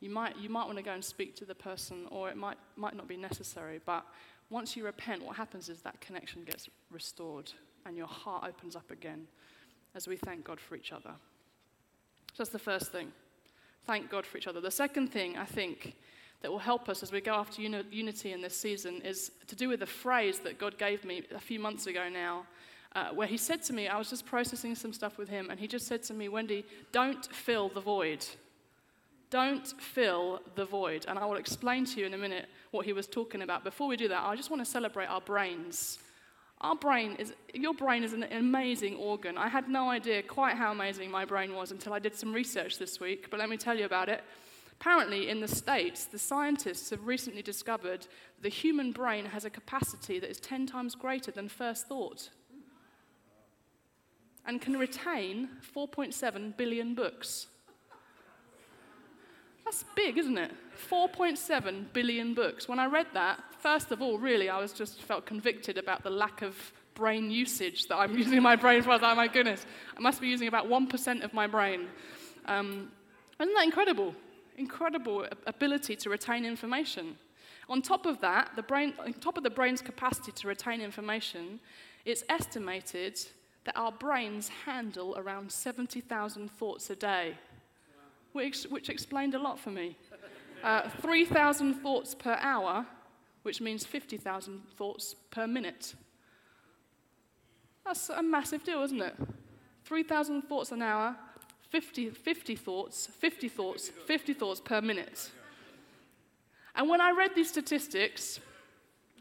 You 0.00 0.10
might, 0.10 0.36
you 0.36 0.48
might 0.48 0.64
want 0.64 0.76
to 0.78 0.82
go 0.82 0.90
and 0.90 1.04
speak 1.04 1.36
to 1.36 1.44
the 1.44 1.54
person, 1.54 2.08
or 2.10 2.28
it 2.28 2.36
might, 2.36 2.58
might 2.74 2.96
not 2.96 3.06
be 3.06 3.16
necessary. 3.16 3.80
But 3.86 4.04
once 4.50 4.76
you 4.76 4.84
repent, 4.84 5.24
what 5.24 5.36
happens 5.36 5.68
is 5.68 5.82
that 5.82 6.00
connection 6.00 6.42
gets 6.42 6.68
restored 6.90 7.52
and 7.86 7.96
your 7.96 8.08
heart 8.08 8.42
opens 8.44 8.74
up 8.74 8.90
again 8.90 9.28
as 9.94 10.08
we 10.08 10.16
thank 10.16 10.42
God 10.42 10.58
for 10.58 10.74
each 10.74 10.90
other. 10.90 11.12
So 12.32 12.38
that's 12.38 12.50
the 12.50 12.58
first 12.58 12.90
thing 12.90 13.12
thank 13.86 14.10
God 14.10 14.26
for 14.26 14.38
each 14.38 14.46
other. 14.46 14.60
The 14.60 14.70
second 14.70 15.08
thing 15.08 15.36
I 15.36 15.44
think 15.44 15.94
that 16.42 16.50
will 16.50 16.58
help 16.58 16.88
us 16.88 17.02
as 17.02 17.12
we 17.12 17.20
go 17.20 17.34
after 17.34 17.62
uni- 17.62 17.84
unity 17.90 18.32
in 18.32 18.40
this 18.40 18.56
season 18.56 19.00
is 19.02 19.30
to 19.46 19.56
do 19.56 19.68
with 19.68 19.82
a 19.82 19.86
phrase 19.86 20.40
that 20.40 20.58
God 20.58 20.76
gave 20.76 21.04
me 21.04 21.22
a 21.34 21.40
few 21.40 21.60
months 21.60 21.86
ago 21.86 22.08
now, 22.08 22.44
uh, 22.94 23.10
where 23.10 23.28
He 23.28 23.36
said 23.36 23.62
to 23.64 23.72
me, 23.72 23.88
I 23.88 23.96
was 23.96 24.10
just 24.10 24.26
processing 24.26 24.74
some 24.74 24.92
stuff 24.92 25.18
with 25.18 25.28
Him, 25.28 25.50
and 25.50 25.58
He 25.58 25.66
just 25.66 25.86
said 25.86 26.02
to 26.04 26.14
me, 26.14 26.28
Wendy, 26.28 26.64
don't 26.90 27.24
fill 27.26 27.68
the 27.68 27.80
void. 27.80 28.26
Don't 29.30 29.66
fill 29.80 30.40
the 30.56 30.64
void. 30.64 31.06
And 31.08 31.18
I 31.18 31.24
will 31.24 31.36
explain 31.36 31.86
to 31.86 32.00
you 32.00 32.06
in 32.06 32.14
a 32.14 32.18
minute 32.18 32.46
what 32.70 32.84
He 32.84 32.92
was 32.92 33.06
talking 33.06 33.42
about. 33.42 33.64
Before 33.64 33.88
we 33.88 33.96
do 33.96 34.08
that, 34.08 34.22
I 34.24 34.36
just 34.36 34.50
want 34.50 34.64
to 34.64 34.70
celebrate 34.70 35.06
our 35.06 35.20
brains. 35.20 36.00
Our 36.62 36.76
brain 36.76 37.16
is, 37.18 37.34
your 37.52 37.74
brain 37.74 38.04
is 38.04 38.12
an 38.12 38.22
amazing 38.30 38.96
organ. 38.96 39.36
I 39.36 39.48
had 39.48 39.68
no 39.68 39.90
idea 39.90 40.22
quite 40.22 40.56
how 40.56 40.70
amazing 40.70 41.10
my 41.10 41.24
brain 41.24 41.54
was 41.54 41.72
until 41.72 41.92
I 41.92 41.98
did 41.98 42.14
some 42.14 42.32
research 42.32 42.78
this 42.78 43.00
week, 43.00 43.30
but 43.30 43.40
let 43.40 43.48
me 43.48 43.56
tell 43.56 43.76
you 43.76 43.84
about 43.84 44.08
it. 44.08 44.22
Apparently, 44.80 45.28
in 45.28 45.40
the 45.40 45.48
States, 45.48 46.06
the 46.06 46.18
scientists 46.18 46.90
have 46.90 47.06
recently 47.06 47.42
discovered 47.42 48.06
the 48.40 48.48
human 48.48 48.92
brain 48.92 49.26
has 49.26 49.44
a 49.44 49.50
capacity 49.50 50.18
that 50.20 50.30
is 50.30 50.40
10 50.40 50.66
times 50.66 50.94
greater 50.94 51.30
than 51.30 51.48
first 51.48 51.88
thought 51.88 52.30
and 54.46 54.60
can 54.60 54.76
retain 54.76 55.48
4.7 55.74 56.56
billion 56.56 56.94
books. 56.94 57.46
That's 59.72 59.84
big, 59.94 60.18
isn't 60.18 60.36
it? 60.36 60.50
4.7 60.90 61.94
billion 61.94 62.34
books. 62.34 62.68
When 62.68 62.78
I 62.78 62.84
read 62.84 63.06
that, 63.14 63.42
first 63.58 63.90
of 63.90 64.02
all, 64.02 64.18
really, 64.18 64.50
I 64.50 64.60
was 64.60 64.74
just 64.74 65.00
felt 65.00 65.24
convicted 65.24 65.78
about 65.78 66.02
the 66.02 66.10
lack 66.10 66.42
of 66.42 66.54
brain 66.92 67.30
usage 67.30 67.88
that 67.88 67.96
I'm 67.96 68.14
using 68.18 68.42
my 68.42 68.54
brain 68.54 68.82
for. 68.82 68.90
I 68.90 68.92
was 68.92 69.02
like, 69.02 69.12
oh 69.12 69.16
my 69.16 69.28
goodness, 69.28 69.64
I 69.96 70.00
must 70.00 70.20
be 70.20 70.28
using 70.28 70.46
about 70.46 70.68
1% 70.68 71.24
of 71.24 71.32
my 71.32 71.46
brain. 71.46 71.86
Um, 72.44 72.92
isn't 73.40 73.54
that 73.54 73.64
incredible? 73.64 74.14
Incredible 74.58 75.26
ability 75.46 75.96
to 75.96 76.10
retain 76.10 76.44
information. 76.44 77.16
On 77.70 77.80
top 77.80 78.04
of 78.04 78.20
that, 78.20 78.50
the 78.54 78.62
brain, 78.62 78.92
on 78.98 79.14
top 79.14 79.38
of 79.38 79.42
the 79.42 79.48
brain's 79.48 79.80
capacity 79.80 80.32
to 80.32 80.48
retain 80.48 80.82
information, 80.82 81.60
it's 82.04 82.24
estimated 82.28 83.18
that 83.64 83.74
our 83.78 83.92
brains 83.92 84.50
handle 84.66 85.16
around 85.16 85.50
70,000 85.50 86.50
thoughts 86.50 86.90
a 86.90 86.96
day 86.96 87.38
which, 88.32 88.64
which 88.64 88.88
explained 88.88 89.34
a 89.34 89.38
lot 89.38 89.58
for 89.58 89.70
me. 89.70 89.96
Uh, 90.62 90.88
3,000 91.00 91.74
thoughts 91.74 92.14
per 92.14 92.38
hour, 92.40 92.86
which 93.42 93.60
means 93.60 93.84
50,000 93.84 94.62
thoughts 94.76 95.14
per 95.30 95.46
minute. 95.46 95.94
That's 97.84 98.10
a 98.10 98.22
massive 98.22 98.64
deal, 98.64 98.82
isn't 98.82 99.00
it? 99.00 99.16
3,000 99.84 100.42
thoughts 100.42 100.70
an 100.70 100.82
hour, 100.82 101.16
50, 101.70 102.10
50 102.10 102.56
thoughts, 102.56 103.06
50 103.06 103.48
thoughts, 103.48 103.90
50 104.06 104.34
thoughts 104.34 104.60
per 104.60 104.80
minute. 104.80 105.30
And 106.74 106.88
when 106.88 107.00
I 107.00 107.10
read 107.10 107.34
these 107.34 107.48
statistics, 107.48 108.40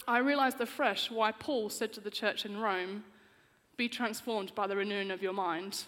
I 0.07 0.19
realized 0.19 0.61
afresh 0.61 1.09
why 1.09 1.31
Paul 1.31 1.69
said 1.69 1.91
to 1.93 1.99
the 1.99 2.11
church 2.11 2.45
in 2.45 2.57
Rome, 2.57 3.03
Be 3.77 3.89
transformed 3.89 4.53
by 4.53 4.67
the 4.67 4.75
renewing 4.75 5.11
of 5.11 5.21
your 5.21 5.33
mind 5.33 5.83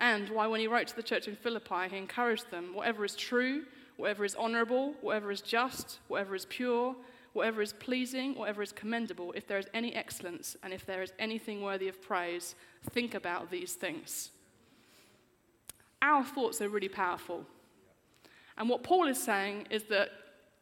and 0.00 0.30
why, 0.30 0.46
when 0.46 0.60
he 0.60 0.66
wrote 0.66 0.88
to 0.88 0.96
the 0.96 1.02
church 1.02 1.28
in 1.28 1.36
Philippi, 1.36 1.88
he 1.90 1.98
encouraged 1.98 2.50
them 2.50 2.74
whatever 2.74 3.04
is 3.04 3.14
true, 3.14 3.64
whatever 3.96 4.24
is 4.24 4.34
honorable, 4.34 4.94
whatever 5.02 5.30
is 5.30 5.42
just, 5.42 5.98
whatever 6.08 6.34
is 6.34 6.46
pure, 6.46 6.96
whatever 7.34 7.60
is 7.62 7.74
pleasing, 7.74 8.34
whatever 8.34 8.62
is 8.62 8.72
commendable, 8.72 9.32
if 9.32 9.46
there 9.46 9.58
is 9.58 9.68
any 9.74 9.94
excellence, 9.94 10.56
and 10.62 10.72
if 10.72 10.86
there 10.86 11.02
is 11.02 11.12
anything 11.18 11.62
worthy 11.62 11.86
of 11.86 12.00
praise, 12.00 12.54
think 12.90 13.14
about 13.14 13.50
these 13.50 13.74
things. 13.74 14.30
Our 16.02 16.24
thoughts 16.24 16.62
are 16.62 16.68
really 16.68 16.88
powerful. 16.88 17.44
And 18.56 18.68
what 18.68 18.82
Paul 18.82 19.06
is 19.06 19.22
saying 19.22 19.66
is 19.70 19.84
that 19.84 20.10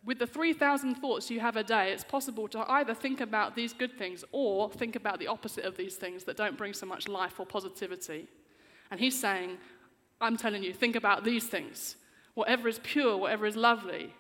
with 0.05 0.19
the 0.19 0.27
3,000 0.27 0.97
thoughts 0.97 1.31
you 1.31 1.41
have 1.41 1.57
a 1.57 1.65
day, 1.65 1.93
it's 1.93 2.05
possible 2.05 2.49
to 2.49 2.65
either 2.71 2.95
think 2.95 3.21
about 3.21 3.55
these 3.55 3.73
good 3.73 3.97
things 3.97 4.25
or 4.33 4.71
think 4.71 4.97
about 4.97 5.19
the 5.19 5.27
opposite 5.27 5.65
of 5.65 5.77
these 5.77 5.97
things 5.97 6.25
that 6.25 6.37
don't 6.37 6.57
bring 6.57 6.73
so 6.73 6.87
much 6.87 7.09
life 7.09 7.39
or 7.39 7.47
positivity. 7.47 8.29
And 8.91 9.01
he's 9.01 9.19
saying, 9.19 9.59
I'm 10.21 10.37
telling 10.37 10.63
you, 10.63 10.73
think 10.73 10.97
about 10.97 11.25
these 11.25 11.47
things. 11.47 11.97
Whatever 12.35 12.69
is 12.69 12.81
pure, 12.83 13.17
whatever 13.17 13.47
is 13.47 13.57
lovely. 13.57 14.15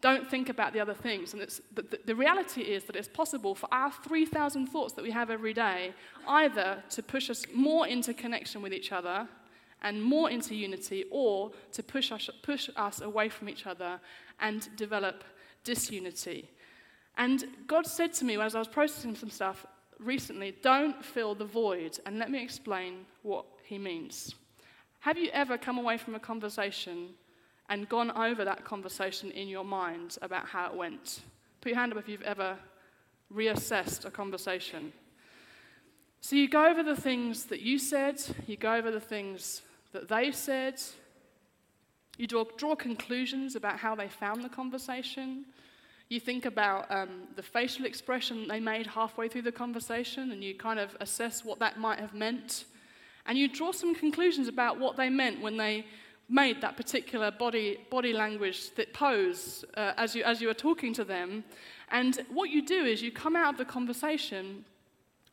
Don't 0.00 0.28
think 0.28 0.48
about 0.48 0.72
the 0.72 0.80
other 0.80 0.92
things. 0.92 1.32
And 1.32 1.42
the, 1.74 1.98
the 2.04 2.14
reality 2.14 2.62
is 2.62 2.84
that 2.84 2.96
it's 2.96 3.08
possible 3.08 3.54
for 3.54 3.68
our 3.72 3.90
3,000 3.90 4.66
thoughts 4.66 4.92
that 4.94 5.02
we 5.02 5.10
have 5.10 5.30
every 5.30 5.54
day 5.54 5.94
either 6.26 6.82
to 6.90 7.02
push 7.02 7.30
us 7.30 7.44
more 7.54 7.86
into 7.86 8.12
connection 8.12 8.60
with 8.60 8.72
each 8.72 8.92
other 8.92 9.26
and 9.84 10.02
more 10.02 10.30
into 10.30 10.54
unity, 10.54 11.04
or 11.10 11.52
to 11.72 11.82
push 11.82 12.10
us, 12.10 12.30
push 12.42 12.70
us 12.74 13.02
away 13.02 13.28
from 13.28 13.50
each 13.50 13.66
other 13.66 14.00
and 14.40 14.74
develop 14.76 15.22
disunity. 15.62 16.50
And 17.18 17.44
God 17.66 17.86
said 17.86 18.14
to 18.14 18.24
me 18.24 18.38
as 18.40 18.54
I 18.54 18.58
was 18.58 18.68
processing 18.68 19.14
some 19.14 19.30
stuff 19.30 19.66
recently, 19.98 20.56
don't 20.62 21.04
fill 21.04 21.34
the 21.34 21.44
void. 21.44 21.98
And 22.06 22.18
let 22.18 22.30
me 22.30 22.42
explain 22.42 23.04
what 23.22 23.44
He 23.64 23.78
means. 23.78 24.34
Have 25.00 25.18
you 25.18 25.30
ever 25.32 25.58
come 25.58 25.78
away 25.78 25.98
from 25.98 26.14
a 26.14 26.20
conversation 26.20 27.10
and 27.68 27.88
gone 27.88 28.10
over 28.10 28.44
that 28.44 28.64
conversation 28.64 29.30
in 29.30 29.48
your 29.48 29.64
mind 29.64 30.18
about 30.22 30.46
how 30.46 30.66
it 30.66 30.76
went? 30.76 31.20
Put 31.60 31.70
your 31.70 31.78
hand 31.78 31.92
up 31.92 31.98
if 31.98 32.08
you've 32.08 32.22
ever 32.22 32.56
reassessed 33.34 34.04
a 34.04 34.10
conversation. 34.10 34.92
So 36.20 36.36
you 36.36 36.48
go 36.48 36.66
over 36.66 36.82
the 36.82 36.96
things 36.96 37.44
that 37.44 37.60
you 37.60 37.78
said, 37.78 38.22
you 38.46 38.56
go 38.56 38.74
over 38.74 38.90
the 38.90 39.00
things 39.00 39.62
that 39.92 40.08
they 40.08 40.30
said. 40.32 40.80
You 42.16 42.26
draw, 42.26 42.44
draw 42.56 42.76
conclusions 42.76 43.56
about 43.56 43.78
how 43.78 43.94
they 43.94 44.08
found 44.08 44.44
the 44.44 44.48
conversation. 44.48 45.46
You 46.08 46.20
think 46.20 46.44
about 46.44 46.90
um, 46.90 47.28
the 47.34 47.42
facial 47.42 47.86
expression 47.86 48.46
they 48.46 48.60
made 48.60 48.86
halfway 48.86 49.28
through 49.28 49.42
the 49.42 49.52
conversation, 49.52 50.30
and 50.32 50.44
you 50.44 50.54
kind 50.54 50.78
of 50.78 50.96
assess 51.00 51.44
what 51.44 51.58
that 51.58 51.78
might 51.78 51.98
have 51.98 52.14
meant. 52.14 52.66
And 53.26 53.38
you 53.38 53.48
draw 53.48 53.72
some 53.72 53.94
conclusions 53.94 54.48
about 54.48 54.78
what 54.78 54.96
they 54.96 55.08
meant 55.08 55.40
when 55.40 55.56
they 55.56 55.86
made 56.28 56.60
that 56.60 56.76
particular 56.76 57.30
body, 57.30 57.78
body 57.90 58.12
language 58.12 58.74
that 58.76 58.92
pose 58.92 59.64
uh, 59.76 59.92
as, 59.96 60.14
you, 60.14 60.24
as 60.24 60.40
you 60.40 60.48
were 60.48 60.54
talking 60.54 60.92
to 60.94 61.04
them. 61.04 61.44
And 61.90 62.18
what 62.32 62.50
you 62.50 62.64
do 62.64 62.84
is 62.84 63.02
you 63.02 63.10
come 63.10 63.36
out 63.36 63.54
of 63.54 63.58
the 63.58 63.64
conversation 63.64 64.64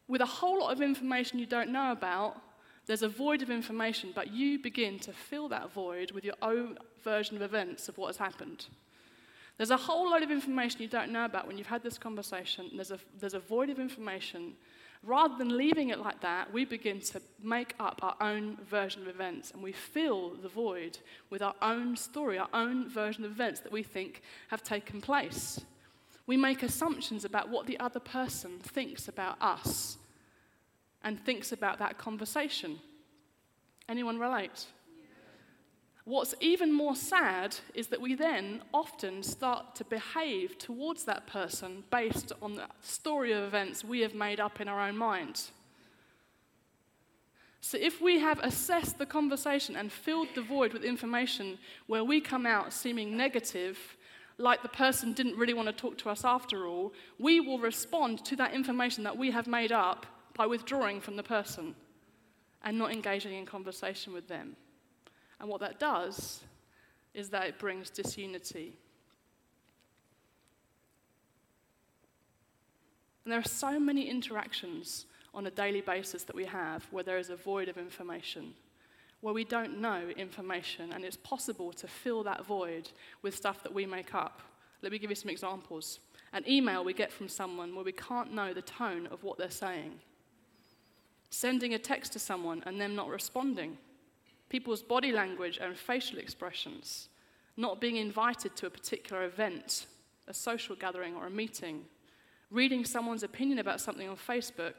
with 0.08 0.22
a 0.22 0.26
whole 0.26 0.60
lot 0.60 0.74
of 0.74 0.82
information 0.82 1.40
you 1.40 1.46
don't 1.46 1.72
know 1.72 1.92
about 1.92 2.42
there's 2.88 3.04
a 3.04 3.10
void 3.10 3.42
of 3.42 3.50
information, 3.50 4.12
but 4.14 4.32
you 4.32 4.60
begin 4.60 5.00
to 5.00 5.14
fill 5.14 5.48
that 5.50 5.72
void 5.72 6.12
with 6.12 6.26
your 6.26 6.36
own 6.42 6.78
version 7.04 7.36
of 7.36 7.42
events 7.42 7.88
of 7.88 7.98
what 7.98 8.08
has 8.08 8.18
happened. 8.18 8.66
There's 9.58 9.70
a 9.70 9.78
whole 9.78 10.10
load 10.10 10.24
of 10.24 10.32
information 10.32 10.82
you 10.82 10.88
don't 10.88 11.12
know 11.12 11.26
about 11.26 11.48
when 11.48 11.58
you've 11.58 11.68
had 11.68 11.84
this 11.84 11.98
conversation. 11.98 12.72
There's 12.76 12.92
a, 12.92 13.00
there's 13.20 13.36
a 13.36 13.40
void 13.40 13.70
of 13.70 13.80
information. 13.80 14.54
Rather 15.04 15.36
than 15.36 15.58
leaving 15.58 15.90
it 15.90 16.00
like 16.00 16.22
that, 16.22 16.54
we 16.54 16.64
begin 16.64 17.00
to 17.00 17.20
make 17.42 17.74
up 17.80 18.00
our 18.04 18.16
own 18.22 18.56
version 18.70 19.02
of 19.02 19.08
events 19.08 19.50
and 19.52 19.64
we 19.64 19.72
fill 19.72 20.36
the 20.42 20.48
void 20.48 21.00
with 21.32 21.42
our 21.42 21.56
own 21.62 21.96
story, 21.96 22.38
our 22.38 22.50
own 22.54 22.88
version 22.88 23.26
of 23.26 23.32
events 23.32 23.62
that 23.62 23.72
we 23.72 23.82
think 23.82 24.22
have 24.50 24.62
taken 24.62 25.02
place. 25.02 25.60
We 26.28 26.38
make 26.38 26.62
assumptions 26.62 27.26
about 27.26 27.50
what 27.50 27.66
the 27.66 27.80
other 27.80 28.00
person 28.00 28.60
thinks 28.60 29.08
about 29.08 29.42
us 29.42 29.98
and 31.04 31.20
thinks 31.20 31.52
about 31.52 31.80
that 31.80 31.98
conversation. 31.98 32.80
Anyone 33.90 34.20
relate? 34.20 34.68
What's 36.12 36.36
even 36.42 36.74
more 36.74 36.98
sad 36.98 37.56
is 37.74 37.88
that 37.88 38.02
we 38.02 38.16
then 38.16 38.64
often 38.74 39.24
start 39.24 39.76
to 39.76 39.86
behave 39.86 40.58
towards 40.58 41.06
that 41.06 41.26
person 41.26 41.86
based 41.90 42.34
on 42.42 42.56
the 42.56 42.68
story 42.82 43.32
of 43.32 43.46
events 43.46 43.86
we 43.86 44.02
have 44.02 44.14
made 44.14 44.42
up 44.42 44.60
in 44.60 44.68
our 44.68 44.82
own 44.82 44.98
minds. 44.98 45.54
So, 47.62 47.78
if 47.78 48.02
we 48.02 48.20
have 48.20 48.40
assessed 48.40 48.98
the 48.98 49.06
conversation 49.06 49.78
and 49.78 49.90
filled 49.90 50.28
the 50.36 50.42
void 50.42 50.74
with 50.74 50.84
information 50.84 51.58
where 51.88 52.04
we 52.04 52.20
come 52.20 52.46
out 52.46 52.74
seeming 52.74 53.16
negative, 53.16 53.78
like 54.38 54.64
the 54.64 54.68
person 54.68 55.14
didn't 55.14 55.38
really 55.38 55.54
want 55.54 55.70
to 55.70 55.74
talk 55.74 55.98
to 56.00 56.10
us 56.10 56.26
after 56.26 56.68
all, 56.68 56.92
we 57.20 57.40
will 57.40 57.60
respond 57.60 58.26
to 58.26 58.36
that 58.36 58.54
information 58.54 59.06
that 59.06 59.18
we 59.18 59.32
have 59.32 59.48
made 59.48 59.72
up 59.72 60.06
by 60.36 60.46
withdrawing 60.46 61.00
from 61.00 61.16
the 61.16 61.24
person 61.24 61.74
and 62.66 62.78
not 62.78 62.92
engaging 62.92 63.34
in 63.34 63.46
conversation 63.46 64.12
with 64.12 64.28
them. 64.28 64.58
And 65.42 65.50
what 65.50 65.60
that 65.62 65.80
does 65.80 66.42
is 67.16 67.30
that 67.30 67.48
it 67.48 67.60
brings 67.60 67.90
disunity. 67.90 68.78
And 73.26 73.32
there 73.32 73.40
are 73.40 73.44
so 73.44 73.80
many 73.80 74.08
interactions 74.08 75.08
on 75.34 75.48
a 75.48 75.52
daily 75.52 75.82
basis 75.82 76.24
that 76.24 76.36
we 76.36 76.46
have 76.46 76.86
where 76.92 77.04
there 77.04 77.18
is 77.18 77.30
a 77.30 77.36
void 77.36 77.70
of 77.70 77.78
information, 77.78 78.54
where 79.22 79.34
we 79.34 79.44
don't 79.44 79.82
know 79.82 80.10
information, 80.16 80.94
and 80.94 81.04
it's 81.04 81.18
possible 81.18 81.74
to 81.74 81.88
fill 81.88 82.24
that 82.24 82.46
void 82.46 82.90
with 83.24 83.36
stuff 83.36 83.64
that 83.64 83.74
we 83.74 83.86
make 83.86 84.14
up. 84.14 84.42
Let 84.82 84.92
me 84.92 85.00
give 85.00 85.10
you 85.10 85.16
some 85.16 85.30
examples. 85.30 86.00
An 86.34 86.44
email 86.48 86.84
we 86.84 86.94
get 86.94 87.12
from 87.12 87.28
someone 87.28 87.76
where 87.76 87.84
we 87.84 87.92
can't 87.92 88.34
know 88.34 88.54
the 88.54 88.62
tone 88.62 89.08
of 89.08 89.24
what 89.24 89.38
they're 89.38 89.50
saying 89.50 90.00
sending 91.32 91.74
a 91.74 91.80
text 91.80 92.14
to 92.14 92.20
someone 92.20 92.62
and 92.66 92.80
them 92.80 92.94
not 92.94 93.08
responding, 93.08 93.78
people's 94.52 94.84
body 94.84 95.14
language 95.14 95.58
and 95.62 95.78
facial 95.78 96.20
expressions, 96.20 97.08
not 97.56 97.80
being 97.80 97.96
invited 97.96 98.54
to 98.58 98.66
a 98.66 98.70
particular 98.70 99.24
event, 99.24 99.86
a 100.28 100.34
social 100.34 100.76
gathering, 100.76 101.16
or 101.16 101.28
a 101.28 101.30
meeting, 101.30 101.86
reading 102.52 102.84
someone's 102.84 103.24
opinion 103.24 103.60
about 103.60 103.80
something 103.80 104.10
on 104.10 104.18
Facebook 104.18 104.74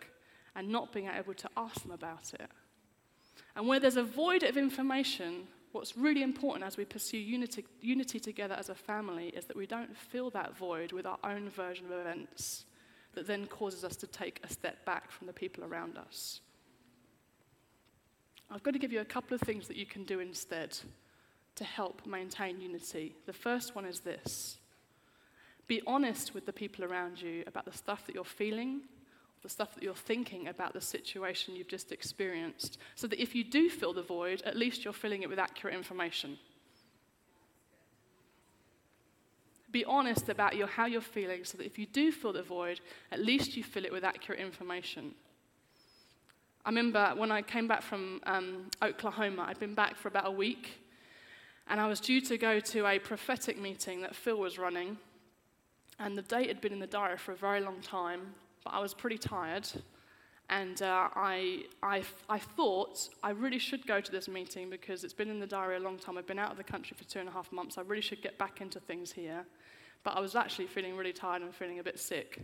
and 0.55 0.69
not 0.69 0.93
being 0.93 1.09
able 1.09 1.33
to 1.33 1.49
ask 1.57 1.81
them 1.81 1.91
about 1.91 2.35
it. 2.35 2.51
And 3.57 3.67
where 3.67 3.81
there's 3.81 3.97
a 3.97 4.03
void 4.03 4.43
of 4.43 4.59
information, 4.59 5.49
what's 5.73 5.97
really 5.97 6.23
important 6.23 6.67
as 6.67 6.77
we 6.77 6.85
pursue 6.85 7.17
unity, 7.17 7.65
unity 7.81 8.21
together 8.21 8.55
as 8.59 8.69
a 8.69 8.75
family 8.75 9.29
is 9.29 9.47
that 9.47 9.57
we 9.57 9.67
don't 9.67 9.97
fill 9.97 10.29
that 10.31 10.55
void 10.55 10.93
with 10.93 11.07
our 11.07 11.19
own 11.25 11.49
version 11.49 11.87
of 11.87 11.93
events 11.93 12.67
that 13.15 13.27
then 13.27 13.47
causes 13.47 13.85
us 13.85 13.97
to 13.97 14.07
take 14.07 14.39
a 14.45 14.53
step 14.53 14.85
back 14.85 15.11
from 15.11 15.27
the 15.27 15.33
people 15.33 15.65
around 15.65 15.97
us. 15.97 16.43
I've 18.53 18.63
got 18.63 18.75
to 18.75 18.79
give 18.79 18.93
you 18.93 19.01
a 19.01 19.05
couple 19.05 19.35
of 19.35 19.41
things 19.41 19.67
that 19.69 19.79
you 19.79 19.87
can 19.87 20.05
do 20.05 20.21
instead 20.21 20.79
to 21.55 21.65
help 21.65 22.07
maintain 22.07 22.61
unity. 22.61 23.15
The 23.25 23.33
first 23.33 23.75
one 23.75 23.87
is 23.87 24.01
this 24.01 24.59
be 25.69 25.81
honest 25.87 26.35
with 26.35 26.45
the 26.45 26.53
people 26.53 26.85
around 26.85 27.23
you 27.23 27.45
about 27.47 27.65
the 27.65 27.73
stuff 27.73 28.05
that 28.07 28.15
you're 28.15 28.25
feeling, 28.25 28.83
the 29.43 29.49
stuff 29.49 29.75
that 29.75 29.83
you're 29.83 29.95
thinking 29.95 30.49
about 30.49 30.75
the 30.75 30.83
situation 30.83 31.57
you've 31.57 31.69
just 31.69 31.93
experienced, 31.93 32.77
so 32.95 33.07
that 33.07 33.23
if 33.23 33.35
you 33.35 33.43
do 33.43 33.71
fill 33.71 33.95
the 33.95 34.03
void, 34.03 34.43
at 34.45 34.57
least 34.57 34.85
you're 34.85 34.93
filling 34.93 35.23
it 35.23 35.31
with 35.31 35.39
accurate 35.39 35.75
information. 35.75 36.37
Be 39.71 39.85
honest 39.87 40.29
about 40.29 40.57
your, 40.57 40.67
how 40.67 40.85
you're 40.85 41.01
feeling 41.01 41.45
so 41.45 41.57
that 41.57 41.65
if 41.65 41.79
you 41.79 41.87
do 41.87 42.13
fill 42.13 42.35
the 42.35 42.43
void, 42.43 42.81
at 43.11 43.21
least 43.21 43.57
you 43.57 43.65
fill 43.65 43.87
it 43.87 43.93
with 43.93 44.05
accurate 44.05 44.41
information. 44.41 45.15
I 46.65 46.69
remember 46.69 47.13
when 47.17 47.33
I 47.33 47.43
came 47.43 47.67
back 47.67 47.83
from 47.83 48.21
um, 48.25 48.71
Oklahoma, 48.81 49.47
I'd 49.49 49.59
been 49.59 49.75
back 49.75 49.97
for 49.97 50.07
about 50.07 50.29
a 50.29 50.31
week, 50.31 50.81
and 51.67 51.81
I 51.81 51.89
was 51.89 51.99
due 51.99 52.21
to 52.21 52.39
go 52.39 52.61
to 52.61 52.87
a 52.87 53.01
prophetic 53.01 53.61
meeting 53.61 54.01
that 54.03 54.15
Phil 54.15 54.37
was 54.37 54.59
running. 54.59 54.97
And 55.99 56.17
the 56.17 56.23
date 56.23 56.49
had 56.49 56.61
been 56.61 56.73
in 56.73 56.79
the 56.79 56.87
diary 56.87 57.19
for 57.19 57.33
a 57.33 57.37
very 57.37 57.61
long 57.61 57.81
time, 57.81 58.35
but 58.65 58.71
I 58.71 58.81
was 58.81 58.95
pretty 58.95 59.19
tired. 59.19 59.69
And 60.51 60.81
uh, 60.83 61.09
I, 61.15 61.65
I, 61.83 62.03
I 62.29 62.39
thought 62.39 63.09
I 63.23 63.31
really 63.31 63.59
should 63.59 63.87
go 63.87 64.01
to 64.01 64.13
this 64.13 64.29
meeting 64.29 64.71
because 64.71 65.03
it's 65.03 65.15
been 65.15 65.31
in 65.31 65.41
the 65.41 65.47
diary 65.47 65.77
a 65.77 65.81
long 65.81 65.99
time. 65.99 66.17
I've 66.17 66.27
been 66.27 66.39
out 66.39 66.51
of 66.51 66.59
the 66.59 66.65
country 66.65 66.97
for 66.97 67.05
two 67.05 67.19
and 67.19 67.29
a 67.29 67.33
half 67.33 67.51
months. 67.51 67.77
I 67.79 67.83
really 67.83 68.03
should 68.03 68.23
get 68.23 68.39
back 68.39 68.61
into 68.61 68.79
things 68.79 69.13
here. 69.13 69.45
But 70.05 70.17
I 70.17 70.21
was 70.21 70.37
actually 70.37 70.67
feeling 70.67 70.97
really 70.97 71.13
tired 71.13 71.43
and 71.43 71.55
feeling 71.55 71.79
a 71.79 71.83
bit 71.83 71.99
sick. 71.99 72.41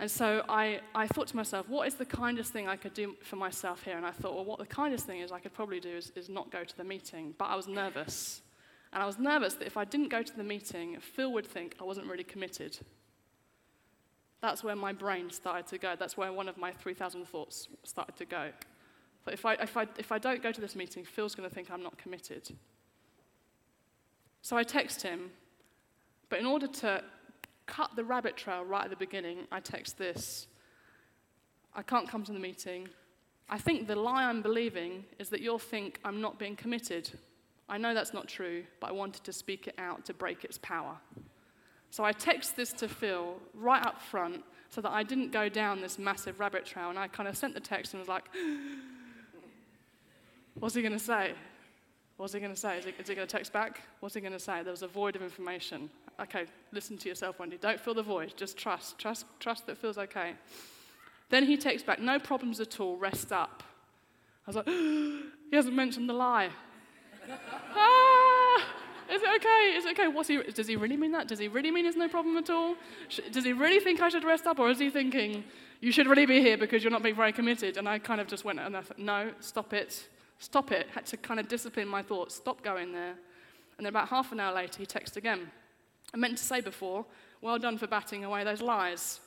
And 0.00 0.10
so 0.10 0.42
I, 0.48 0.80
I 0.94 1.06
thought 1.06 1.26
to 1.26 1.36
myself, 1.36 1.68
what 1.68 1.86
is 1.86 1.94
the 1.94 2.06
kindest 2.06 2.54
thing 2.54 2.66
I 2.66 2.76
could 2.76 2.94
do 2.94 3.16
for 3.22 3.36
myself 3.36 3.82
here? 3.82 3.98
And 3.98 4.06
I 4.06 4.12
thought, 4.12 4.34
well, 4.34 4.46
what 4.46 4.58
the 4.58 4.64
kindest 4.64 5.04
thing 5.04 5.20
is 5.20 5.30
I 5.30 5.40
could 5.40 5.52
probably 5.52 5.78
do 5.78 5.90
is, 5.90 6.10
is 6.16 6.30
not 6.30 6.50
go 6.50 6.64
to 6.64 6.76
the 6.76 6.84
meeting. 6.84 7.34
But 7.36 7.50
I 7.50 7.54
was 7.54 7.68
nervous. 7.68 8.40
And 8.94 9.02
I 9.02 9.06
was 9.06 9.18
nervous 9.18 9.54
that 9.54 9.66
if 9.66 9.76
I 9.76 9.84
didn't 9.84 10.08
go 10.08 10.22
to 10.22 10.34
the 10.34 10.42
meeting, 10.42 10.96
Phil 11.00 11.30
would 11.34 11.46
think 11.46 11.76
I 11.78 11.84
wasn't 11.84 12.06
really 12.06 12.24
committed. 12.24 12.78
That's 14.40 14.64
where 14.64 14.74
my 14.74 14.94
brain 14.94 15.28
started 15.28 15.66
to 15.66 15.76
go. 15.76 15.96
That's 15.98 16.16
where 16.16 16.32
one 16.32 16.48
of 16.48 16.56
my 16.56 16.72
3,000 16.72 17.28
thoughts 17.28 17.68
started 17.84 18.16
to 18.16 18.24
go. 18.24 18.52
But 19.26 19.34
if 19.34 19.44
I, 19.44 19.52
if, 19.56 19.76
I, 19.76 19.86
if 19.98 20.10
I 20.10 20.18
don't 20.18 20.42
go 20.42 20.50
to 20.50 20.62
this 20.62 20.74
meeting, 20.74 21.04
Phil's 21.04 21.34
going 21.34 21.46
to 21.46 21.54
think 21.54 21.70
I'm 21.70 21.82
not 21.82 21.98
committed. 21.98 22.50
So 24.40 24.56
I 24.56 24.62
text 24.62 25.02
him, 25.02 25.30
but 26.30 26.38
in 26.38 26.46
order 26.46 26.68
to 26.68 27.04
cut 27.70 27.96
the 27.96 28.04
rabbit 28.04 28.36
trail 28.36 28.64
right 28.64 28.84
at 28.84 28.90
the 28.90 28.96
beginning, 28.96 29.46
I 29.50 29.60
text 29.60 29.96
this 29.96 30.46
I 31.74 31.82
can't 31.82 32.08
come 32.08 32.24
to 32.24 32.32
the 32.32 32.38
meeting. 32.38 32.88
I 33.48 33.58
think 33.58 33.86
the 33.86 33.94
lie 33.94 34.24
I'm 34.24 34.42
believing 34.42 35.04
is 35.18 35.28
that 35.28 35.40
you'll 35.40 35.58
think 35.58 36.00
I'm 36.04 36.20
not 36.20 36.38
being 36.38 36.56
committed. 36.56 37.10
I 37.68 37.78
know 37.78 37.94
that's 37.94 38.12
not 38.12 38.26
true, 38.26 38.64
but 38.80 38.90
I 38.90 38.92
wanted 38.92 39.22
to 39.24 39.32
speak 39.32 39.68
it 39.68 39.74
out 39.78 40.04
to 40.06 40.14
break 40.14 40.44
its 40.44 40.58
power. 40.58 40.96
So 41.90 42.04
I 42.04 42.12
text 42.12 42.56
this 42.56 42.72
to 42.74 42.88
Phil 42.88 43.36
right 43.54 43.84
up 43.84 44.00
front 44.00 44.44
so 44.68 44.80
that 44.80 44.90
I 44.90 45.02
didn't 45.04 45.30
go 45.32 45.48
down 45.48 45.80
this 45.80 45.98
massive 45.98 46.38
rabbit 46.40 46.64
trail. 46.64 46.90
And 46.90 46.98
I 46.98 47.08
kind 47.08 47.28
of 47.28 47.36
sent 47.36 47.54
the 47.54 47.60
text 47.60 47.94
and 47.94 48.00
was 48.00 48.08
like, 48.08 48.24
What's 50.58 50.74
he 50.74 50.82
going 50.82 50.92
to 50.92 50.98
say? 50.98 51.34
What's 52.16 52.34
he 52.34 52.40
going 52.40 52.52
to 52.52 52.58
say? 52.58 52.78
Is 52.78 52.84
he, 52.84 52.92
he 52.92 53.14
going 53.14 53.26
to 53.26 53.36
text 53.36 53.52
back? 53.52 53.80
What's 54.00 54.14
he 54.14 54.20
going 54.20 54.32
to 54.32 54.38
say? 54.38 54.62
There 54.62 54.72
was 54.72 54.82
a 54.82 54.88
void 54.88 55.16
of 55.16 55.22
information. 55.22 55.88
Okay, 56.20 56.44
listen 56.72 56.98
to 56.98 57.08
yourself, 57.08 57.38
Wendy. 57.38 57.56
Don't 57.56 57.80
fill 57.80 57.94
the 57.94 58.02
void. 58.02 58.34
Just 58.36 58.58
trust. 58.58 58.98
Trust, 58.98 59.24
trust 59.38 59.66
that 59.66 59.78
feels 59.78 59.96
okay. 59.96 60.34
Then 61.30 61.46
he 61.46 61.56
takes 61.56 61.82
back, 61.82 62.00
no 62.00 62.18
problems 62.18 62.60
at 62.60 62.78
all, 62.80 62.96
rest 62.96 63.32
up. 63.32 63.62
I 64.46 64.50
was 64.50 64.56
like, 64.56 64.66
he 64.66 65.56
hasn't 65.56 65.74
mentioned 65.74 66.08
the 66.08 66.12
lie. 66.12 66.50
ah, 67.74 68.64
is 69.10 69.22
it 69.22 69.28
okay? 69.36 69.74
Is 69.76 69.84
it 69.86 69.92
okay? 69.92 70.08
What's 70.08 70.28
he, 70.28 70.42
does 70.42 70.66
he 70.66 70.76
really 70.76 70.96
mean 70.96 71.12
that? 71.12 71.28
Does 71.28 71.38
he 71.38 71.48
really 71.48 71.70
mean 71.70 71.84
there's 71.84 71.96
no 71.96 72.08
problem 72.08 72.36
at 72.36 72.50
all? 72.50 72.74
Does 73.30 73.44
he 73.44 73.52
really 73.52 73.80
think 73.80 74.00
I 74.00 74.08
should 74.08 74.24
rest 74.24 74.46
up? 74.46 74.58
Or 74.58 74.68
is 74.68 74.78
he 74.78 74.90
thinking, 74.90 75.44
you 75.80 75.92
should 75.92 76.06
really 76.06 76.26
be 76.26 76.40
here 76.40 76.58
because 76.58 76.82
you're 76.82 76.90
not 76.90 77.02
being 77.02 77.16
very 77.16 77.32
committed? 77.32 77.76
And 77.76 77.88
I 77.88 77.98
kind 77.98 78.20
of 78.20 78.26
just 78.26 78.44
went, 78.44 78.58
and 78.58 78.76
I 78.76 78.82
thought, 78.82 78.98
no, 78.98 79.30
stop 79.40 79.72
it. 79.72 80.08
Stop 80.38 80.72
it. 80.72 80.88
Had 80.92 81.06
to 81.06 81.16
kind 81.16 81.38
of 81.38 81.48
discipline 81.48 81.86
my 81.88 82.02
thoughts. 82.02 82.34
Stop 82.34 82.62
going 82.62 82.92
there. 82.92 83.14
And 83.78 83.86
then 83.86 83.86
about 83.86 84.08
half 84.08 84.32
an 84.32 84.40
hour 84.40 84.54
later, 84.54 84.78
he 84.78 84.86
texted 84.86 85.16
again. 85.16 85.50
I 86.12 86.16
meant 86.16 86.38
to 86.38 86.44
say 86.44 86.60
before, 86.60 87.04
well 87.40 87.58
done 87.58 87.78
for 87.78 87.86
batting 87.86 88.24
away 88.24 88.44
those 88.44 88.60
lies. 88.60 89.20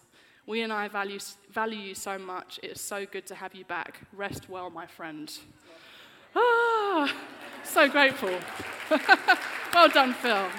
We 0.45 0.61
and 0.61 0.73
I 0.73 0.89
value, 0.89 1.19
value 1.51 1.79
you 1.79 1.95
so 1.95 2.17
much. 2.17 2.59
It 2.61 2.71
is 2.71 2.81
so 2.81 3.05
good 3.05 3.25
to 3.27 3.35
have 3.35 3.55
you 3.55 3.63
back. 3.63 4.01
Rest 4.11 4.49
well, 4.49 4.69
my 4.69 4.85
friend. 4.85 5.31
Ah, 6.35 7.13
so 7.63 7.87
grateful. 7.87 8.37
well 9.73 9.87
done, 9.87 10.13
Phil. 10.13 10.49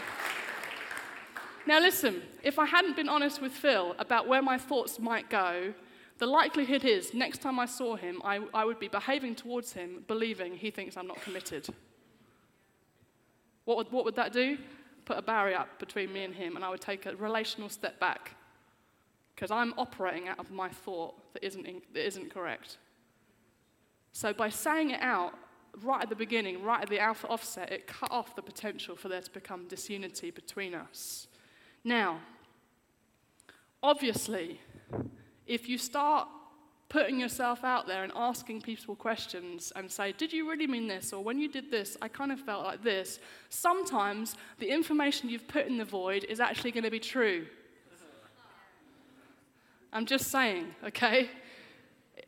Now, 1.67 1.81
listen, 1.81 2.23
if 2.43 2.59
I 2.59 2.67
hadn't 2.67 2.97
been 2.97 3.09
honest 3.09 3.43
with 3.43 3.53
Phil 3.53 3.95
about 3.99 4.27
where 4.27 4.43
my 4.43 4.57
thoughts 4.57 4.99
might 4.99 5.29
go, 5.29 5.75
the 6.19 6.27
likelihood 6.27 6.85
is 6.85 7.13
next 7.13 7.39
time 7.43 7.59
I 7.59 7.67
saw 7.67 7.97
him, 7.97 8.23
I, 8.25 8.41
I 8.55 8.65
would 8.65 8.79
be 8.79 8.89
behaving 8.89 9.35
towards 9.35 9.73
him 9.73 10.05
believing 10.07 10.55
he 10.55 10.71
thinks 10.71 10.97
I'm 10.97 11.07
not 11.07 11.21
committed. 11.23 11.67
What 13.65 13.77
would, 13.79 13.93
what 13.93 14.05
would 14.05 14.17
that 14.17 14.33
do? 14.33 14.59
Put 15.05 15.19
a 15.19 15.23
barrier 15.23 15.57
up 15.57 15.79
between 15.79 16.12
me 16.12 16.25
and 16.25 16.35
him, 16.35 16.57
and 16.57 16.64
I 16.64 16.71
would 16.71 16.81
take 16.81 17.07
a 17.07 17.14
relational 17.17 17.69
step 17.69 18.01
back 18.01 18.37
because 19.35 19.51
I'm 19.51 19.75
operating 19.77 20.29
out 20.29 20.38
of 20.38 20.51
my 20.51 20.69
thought 20.69 21.14
that 21.35 21.45
isn't, 21.45 21.67
in, 21.67 21.83
that 21.93 22.07
isn't 22.07 22.33
correct. 22.33 22.79
So 24.12 24.33
by 24.33 24.49
saying 24.49 24.90
it 24.90 25.01
out 25.01 25.35
right 25.83 26.03
at 26.03 26.09
the 26.09 26.17
beginning, 26.17 26.62
right 26.62 26.83
at 26.83 26.88
the 26.88 27.01
alpha 27.01 27.27
offset, 27.27 27.73
it 27.73 27.87
cut 27.87 28.11
off 28.12 28.37
the 28.37 28.43
potential 28.43 28.95
for 28.95 29.09
there 29.09 29.21
to 29.21 29.31
become 29.31 29.67
disunity 29.67 30.31
between 30.31 30.75
us. 30.75 31.27
Now, 31.83 32.21
obviously, 33.83 34.61
if 35.47 35.69
you 35.69 35.79
start 35.79 36.29
putting 36.95 37.19
yourself 37.19 37.65
out 37.65 37.89
there 37.89 38.05
and 38.05 38.13
asking 38.15 38.63
people 38.63 38.95
questions 38.95 39.73
and 39.75 39.91
say, 39.91 40.13
Did 40.13 40.33
you 40.33 40.49
really 40.49 40.69
mean 40.69 40.87
this? 40.87 41.13
Or 41.13 41.25
when 41.25 41.41
you 41.41 41.49
did 41.49 41.69
this, 41.69 41.97
I 42.01 42.07
kind 42.07 42.31
of 42.31 42.39
felt 42.39 42.63
like 42.65 42.85
this. 42.85 43.19
Sometimes 43.49 44.37
the 44.61 44.69
information 44.71 45.29
you've 45.29 45.49
put 45.49 45.67
in 45.67 45.77
the 45.77 45.85
void 45.85 46.23
is 46.29 46.39
actually 46.39 46.71
going 46.71 46.85
to 46.85 46.93
be 46.93 47.01
true. 47.01 47.47
I'm 49.93 50.07
just 50.07 50.31
saying, 50.31 50.67
okay? 50.85 51.31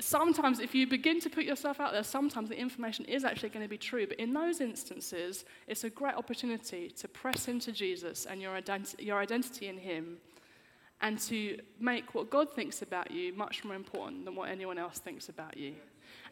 Sometimes, 0.01 0.59
if 0.59 0.75
you 0.75 0.89
begin 0.89 1.21
to 1.21 1.31
put 1.31 1.45
yourself 1.45 1.79
out 1.79 1.93
there, 1.93 2.03
sometimes 2.03 2.49
the 2.49 2.59
information 2.59 3.05
is 3.05 3.25
actually 3.25 3.51
going 3.51 3.65
to 3.65 3.71
be 3.71 3.79
true. 3.79 4.05
But 4.09 4.19
in 4.19 4.33
those 4.33 4.61
instances, 4.61 5.45
it's 5.69 5.85
a 5.85 5.91
great 5.91 6.17
opportunity 6.17 6.91
to 6.91 7.07
press 7.07 7.47
into 7.47 7.71
Jesus 7.71 8.27
and 8.27 8.43
your, 8.43 8.61
identi- 8.61 9.01
your 9.01 9.19
identity 9.19 9.69
in 9.69 9.79
Him 9.79 10.17
and 11.01 11.19
to 11.19 11.59
make 11.79 12.15
what 12.15 12.31
God 12.31 12.53
thinks 12.55 12.83
about 12.83 13.11
you 13.11 13.33
much 13.35 13.65
more 13.65 13.75
important 13.75 14.25
than 14.25 14.35
what 14.35 14.49
anyone 14.49 14.79
else 14.79 14.99
thinks 14.99 15.29
about 15.29 15.57
you. 15.57 15.75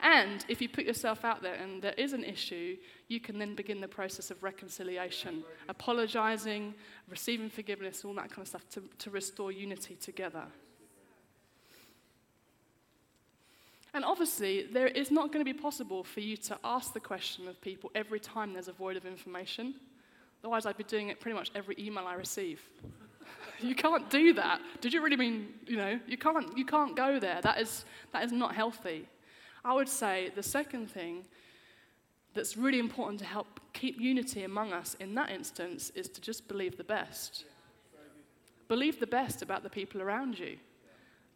And 0.00 0.44
if 0.48 0.60
you 0.60 0.68
put 0.68 0.84
yourself 0.84 1.24
out 1.24 1.42
there 1.42 1.54
and 1.54 1.80
there 1.80 1.92
is 1.92 2.12
an 2.12 2.24
issue, 2.24 2.76
you 3.08 3.20
can 3.20 3.38
then 3.38 3.54
begin 3.54 3.80
the 3.80 3.88
process 3.88 4.30
of 4.30 4.42
reconciliation, 4.42 5.44
apologizing, 5.68 6.74
receiving 7.08 7.48
forgiveness, 7.48 8.04
all 8.04 8.14
that 8.14 8.30
kind 8.30 8.42
of 8.42 8.48
stuff 8.48 8.68
to, 8.70 8.82
to 8.98 9.10
restore 9.10 9.52
unity 9.52 9.94
together. 9.96 10.44
And 13.94 14.04
obviously, 14.04 14.66
there 14.72 14.88
is 14.88 15.12
not 15.12 15.32
going 15.32 15.44
to 15.44 15.50
be 15.50 15.56
possible 15.56 16.02
for 16.02 16.20
you 16.20 16.36
to 16.38 16.58
ask 16.64 16.92
the 16.92 17.00
question 17.00 17.46
of 17.46 17.60
people 17.60 17.92
every 17.94 18.18
time 18.18 18.52
there's 18.52 18.66
a 18.66 18.72
void 18.72 18.96
of 18.96 19.06
information. 19.06 19.74
Otherwise, 20.42 20.66
I'd 20.66 20.76
be 20.76 20.84
doing 20.84 21.10
it 21.10 21.20
pretty 21.20 21.36
much 21.36 21.52
every 21.54 21.76
email 21.78 22.04
I 22.04 22.14
receive. 22.14 22.60
You 23.68 23.74
can't 23.74 24.08
do 24.10 24.32
that. 24.34 24.60
Did 24.80 24.92
you 24.92 25.02
really 25.02 25.16
mean, 25.16 25.48
you 25.66 25.76
know, 25.76 25.98
you 26.06 26.18
can't, 26.18 26.56
you 26.56 26.64
can't 26.64 26.96
go 26.96 27.18
there. 27.18 27.40
That 27.42 27.60
is, 27.60 27.84
that 28.12 28.24
is 28.24 28.32
not 28.32 28.54
healthy. 28.54 29.08
I 29.64 29.74
would 29.74 29.88
say 29.88 30.32
the 30.34 30.42
second 30.42 30.90
thing 30.90 31.24
that's 32.34 32.56
really 32.56 32.78
important 32.78 33.20
to 33.20 33.24
help 33.24 33.60
keep 33.72 34.00
unity 34.00 34.42
among 34.44 34.72
us 34.72 34.94
in 35.00 35.14
that 35.14 35.30
instance 35.30 35.90
is 35.94 36.08
to 36.08 36.20
just 36.20 36.48
believe 36.48 36.76
the 36.76 36.84
best. 36.84 37.44
Believe 38.68 38.98
the 38.98 39.06
best 39.06 39.42
about 39.42 39.62
the 39.62 39.70
people 39.70 40.02
around 40.02 40.38
you. 40.38 40.56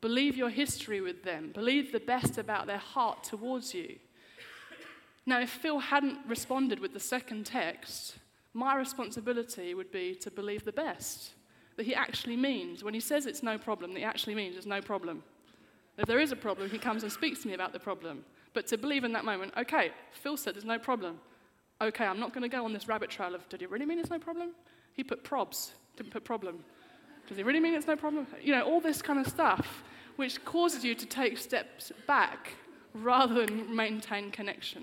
Believe 0.01 0.37
your 0.37 0.51
history 0.51 1.01
with 1.01 1.25
them. 1.25 1.51
Believe 1.55 1.93
the 1.93 2.01
best 2.01 2.39
about 2.39 2.67
their 2.67 2.79
heart 2.79 3.25
towards 3.25 3.75
you. 3.75 3.97
Now, 5.27 5.41
if 5.41 5.51
Phil 5.51 5.79
hadn't 5.79 6.19
responded 6.27 6.81
with 6.81 6.95
the 6.95 7.01
second 7.01 7.47
text, 7.47 8.17
my 8.55 8.75
responsibility 8.77 9.75
would 9.75 9.93
be 9.93 10.15
to 10.17 10.31
believe 10.31 10.65
the 10.65 10.73
best. 10.73 11.33
That 11.79 11.87
he 11.87 11.95
actually 11.95 12.37
means, 12.37 12.83
when 12.83 12.93
he 12.93 12.99
says 12.99 13.25
it's 13.25 13.45
no 13.45 13.57
problem, 13.57 13.93
that 13.93 14.01
he 14.01 14.05
actually 14.05 14.35
means 14.35 14.57
it's 14.57 14.67
no 14.67 14.83
problem. 14.83 15.23
If 15.97 16.07
there 16.07 16.19
is 16.19 16.33
a 16.33 16.37
problem, 16.37 16.69
he 16.69 16.77
comes 16.77 17.05
and 17.05 17.13
speaks 17.13 17.43
to 17.43 17.49
me 17.49 17.55
about 17.55 17.73
the 17.73 17.79
problem. 17.79 18.25
But 18.53 18.67
to 18.67 18.77
believe 18.77 19.05
in 19.05 19.13
that 19.13 19.25
moment, 19.25 19.53
okay, 19.57 19.93
Phil 20.11 20.37
said 20.37 20.57
there's 20.57 20.65
no 20.65 20.81
problem. 20.81 21.21
Okay, 21.81 22.05
I'm 22.05 22.19
not 22.19 22.35
going 22.35 22.43
to 22.43 22.49
go 22.49 22.65
on 22.65 22.73
this 22.73 22.89
rabbit 22.89 23.11
trail 23.11 23.33
of, 23.33 23.49
did 23.49 23.61
he 23.61 23.67
really 23.67 23.87
mean 23.87 24.01
it's 24.01 24.11
no 24.11 24.19
problem? 24.19 24.51
He 24.95 25.05
put 25.05 25.23
probs, 25.23 25.71
didn't 25.97 26.11
put 26.11 26.25
problem. 26.25 26.65
Does 27.29 27.37
he 27.37 27.45
really 27.45 27.61
mean 27.61 27.75
it's 27.75 27.87
no 27.87 27.95
problem? 27.95 28.27
You 28.43 28.57
know, 28.57 28.63
all 28.63 28.81
this 28.81 29.01
kind 29.01 29.21
of 29.21 29.29
stuff, 29.29 29.85
which 30.17 30.45
causes 30.45 30.83
you 30.83 30.97
to 30.97 31.07
take 31.07 31.39
steps 31.39 31.93
back 32.09 32.55
rather 32.93 33.47
than 33.47 33.77
maintain 33.77 34.33
connection. 34.33 34.83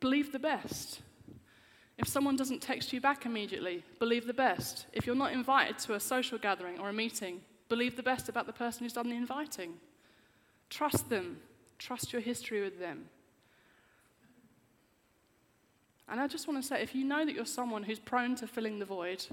Believe 0.00 0.32
the 0.32 0.38
best. 0.38 1.02
If 1.98 2.08
someone 2.08 2.36
doesn't 2.36 2.60
text 2.60 2.92
you 2.92 3.00
back 3.00 3.24
immediately, 3.24 3.84
believe 3.98 4.26
the 4.26 4.34
best. 4.34 4.86
If 4.92 5.06
you're 5.06 5.14
not 5.14 5.32
invited 5.32 5.78
to 5.80 5.94
a 5.94 6.00
social 6.00 6.38
gathering 6.38 6.78
or 6.80 6.88
a 6.88 6.92
meeting, 6.92 7.40
believe 7.68 7.96
the 7.96 8.02
best 8.02 8.28
about 8.28 8.46
the 8.46 8.52
person 8.52 8.82
who's 8.82 8.92
done 8.92 9.08
the 9.08 9.16
inviting. 9.16 9.74
Trust 10.70 11.08
them. 11.08 11.38
Trust 11.78 12.12
your 12.12 12.22
history 12.22 12.62
with 12.62 12.78
them. 12.80 13.06
And 16.08 16.20
I 16.20 16.26
just 16.26 16.48
want 16.48 16.60
to 16.60 16.66
say 16.66 16.82
if 16.82 16.94
you 16.94 17.04
know 17.04 17.24
that 17.24 17.34
you're 17.34 17.46
someone 17.46 17.84
who's 17.84 17.98
prone 17.98 18.34
to 18.36 18.46
filling 18.46 18.78
the 18.78 18.84
void, 18.84 19.24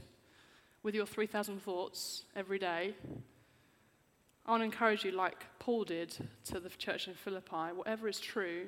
with 0.84 0.96
your 0.96 1.06
3,000 1.06 1.62
thoughts 1.62 2.24
every 2.36 2.58
day, 2.58 2.96
I 4.46 4.52
want 4.52 4.62
to 4.62 4.66
encourage 4.66 5.06
you, 5.06 5.12
like 5.12 5.46
Paul 5.60 5.84
did 5.84 6.16
to 6.46 6.60
the 6.60 6.70
church 6.70 7.08
in 7.08 7.14
Philippi 7.14 7.74
whatever 7.76 8.08
is 8.08 8.20
true, 8.20 8.68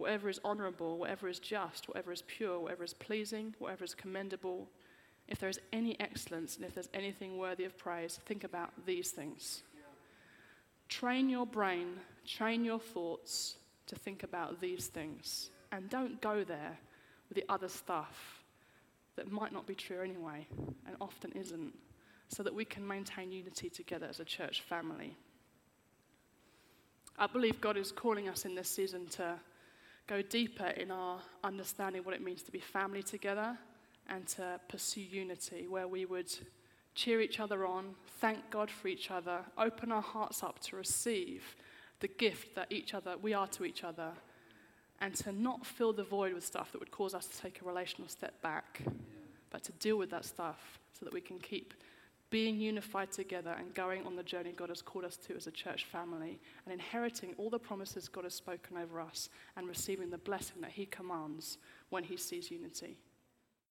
whatever 0.00 0.30
is 0.30 0.40
honorable, 0.44 0.96
whatever 0.96 1.28
is 1.28 1.38
just, 1.38 1.86
whatever 1.86 2.10
is 2.10 2.22
pure, 2.22 2.58
whatever 2.58 2.82
is 2.82 2.94
pleasing, 2.94 3.54
whatever 3.58 3.84
is 3.84 3.94
commendable, 3.94 4.66
if 5.28 5.38
there 5.38 5.50
is 5.50 5.60
any 5.74 5.98
excellence 6.00 6.56
and 6.56 6.64
if 6.64 6.72
there's 6.72 6.88
anything 6.94 7.36
worthy 7.36 7.64
of 7.64 7.76
praise, 7.76 8.18
think 8.24 8.42
about 8.42 8.70
these 8.86 9.10
things. 9.10 9.62
Train 10.88 11.28
your 11.28 11.44
brain, 11.44 11.88
train 12.26 12.64
your 12.64 12.80
thoughts 12.80 13.56
to 13.86 13.94
think 13.94 14.22
about 14.22 14.58
these 14.60 14.86
things. 14.86 15.50
And 15.70 15.90
don't 15.90 16.20
go 16.22 16.44
there 16.44 16.78
with 17.28 17.36
the 17.36 17.44
other 17.52 17.68
stuff 17.68 18.42
that 19.16 19.30
might 19.30 19.52
not 19.52 19.66
be 19.66 19.74
true 19.74 20.00
anyway, 20.00 20.46
and 20.86 20.96
often 21.00 21.30
isn't, 21.32 21.74
so 22.28 22.42
that 22.42 22.54
we 22.54 22.64
can 22.64 22.86
maintain 22.86 23.30
unity 23.30 23.68
together 23.68 24.06
as 24.08 24.18
a 24.18 24.24
church 24.24 24.62
family. 24.62 25.14
I 27.18 27.26
believe 27.26 27.60
God 27.60 27.76
is 27.76 27.92
calling 27.92 28.30
us 28.30 28.46
in 28.46 28.54
this 28.54 28.68
season 28.68 29.06
to 29.08 29.38
go 30.10 30.20
deeper 30.22 30.66
in 30.66 30.90
our 30.90 31.20
understanding 31.44 32.02
what 32.02 32.16
it 32.16 32.20
means 32.20 32.42
to 32.42 32.50
be 32.50 32.58
family 32.58 33.00
together 33.00 33.56
and 34.08 34.26
to 34.26 34.58
pursue 34.68 35.00
unity, 35.00 35.68
where 35.68 35.86
we 35.86 36.04
would 36.04 36.28
cheer 36.96 37.20
each 37.20 37.38
other 37.38 37.64
on, 37.64 37.94
thank 38.20 38.50
God 38.50 38.68
for 38.68 38.88
each 38.88 39.12
other, 39.12 39.38
open 39.56 39.92
our 39.92 40.02
hearts 40.02 40.42
up 40.42 40.58
to 40.58 40.74
receive 40.74 41.54
the 42.00 42.08
gift 42.08 42.56
that 42.56 42.72
each 42.72 42.92
other 42.92 43.14
we 43.22 43.32
are 43.32 43.46
to 43.46 43.64
each 43.64 43.84
other, 43.84 44.10
and 45.00 45.14
to 45.14 45.30
not 45.30 45.64
fill 45.64 45.92
the 45.92 46.02
void 46.02 46.34
with 46.34 46.44
stuff 46.44 46.72
that 46.72 46.80
would 46.80 46.90
cause 46.90 47.14
us 47.14 47.26
to 47.26 47.40
take 47.40 47.62
a 47.62 47.64
relational 47.64 48.08
step 48.08 48.42
back, 48.42 48.82
but 49.50 49.62
to 49.62 49.70
deal 49.74 49.96
with 49.96 50.10
that 50.10 50.24
stuff 50.24 50.80
so 50.92 51.04
that 51.04 51.14
we 51.14 51.20
can 51.20 51.38
keep 51.38 51.72
being 52.30 52.60
unified 52.60 53.10
together 53.10 53.54
and 53.58 53.74
going 53.74 54.06
on 54.06 54.16
the 54.16 54.22
journey 54.22 54.52
God 54.52 54.68
has 54.68 54.82
called 54.82 55.04
us 55.04 55.16
to 55.26 55.36
as 55.36 55.46
a 55.46 55.52
church 55.52 55.84
family 55.84 56.38
and 56.64 56.72
inheriting 56.72 57.34
all 57.36 57.50
the 57.50 57.58
promises 57.58 58.08
God 58.08 58.24
has 58.24 58.34
spoken 58.34 58.76
over 58.76 59.00
us 59.00 59.28
and 59.56 59.68
receiving 59.68 60.10
the 60.10 60.18
blessing 60.18 60.60
that 60.62 60.70
He 60.70 60.86
commands 60.86 61.58
when 61.90 62.04
He 62.04 62.16
sees 62.16 62.50
unity. 62.50 62.96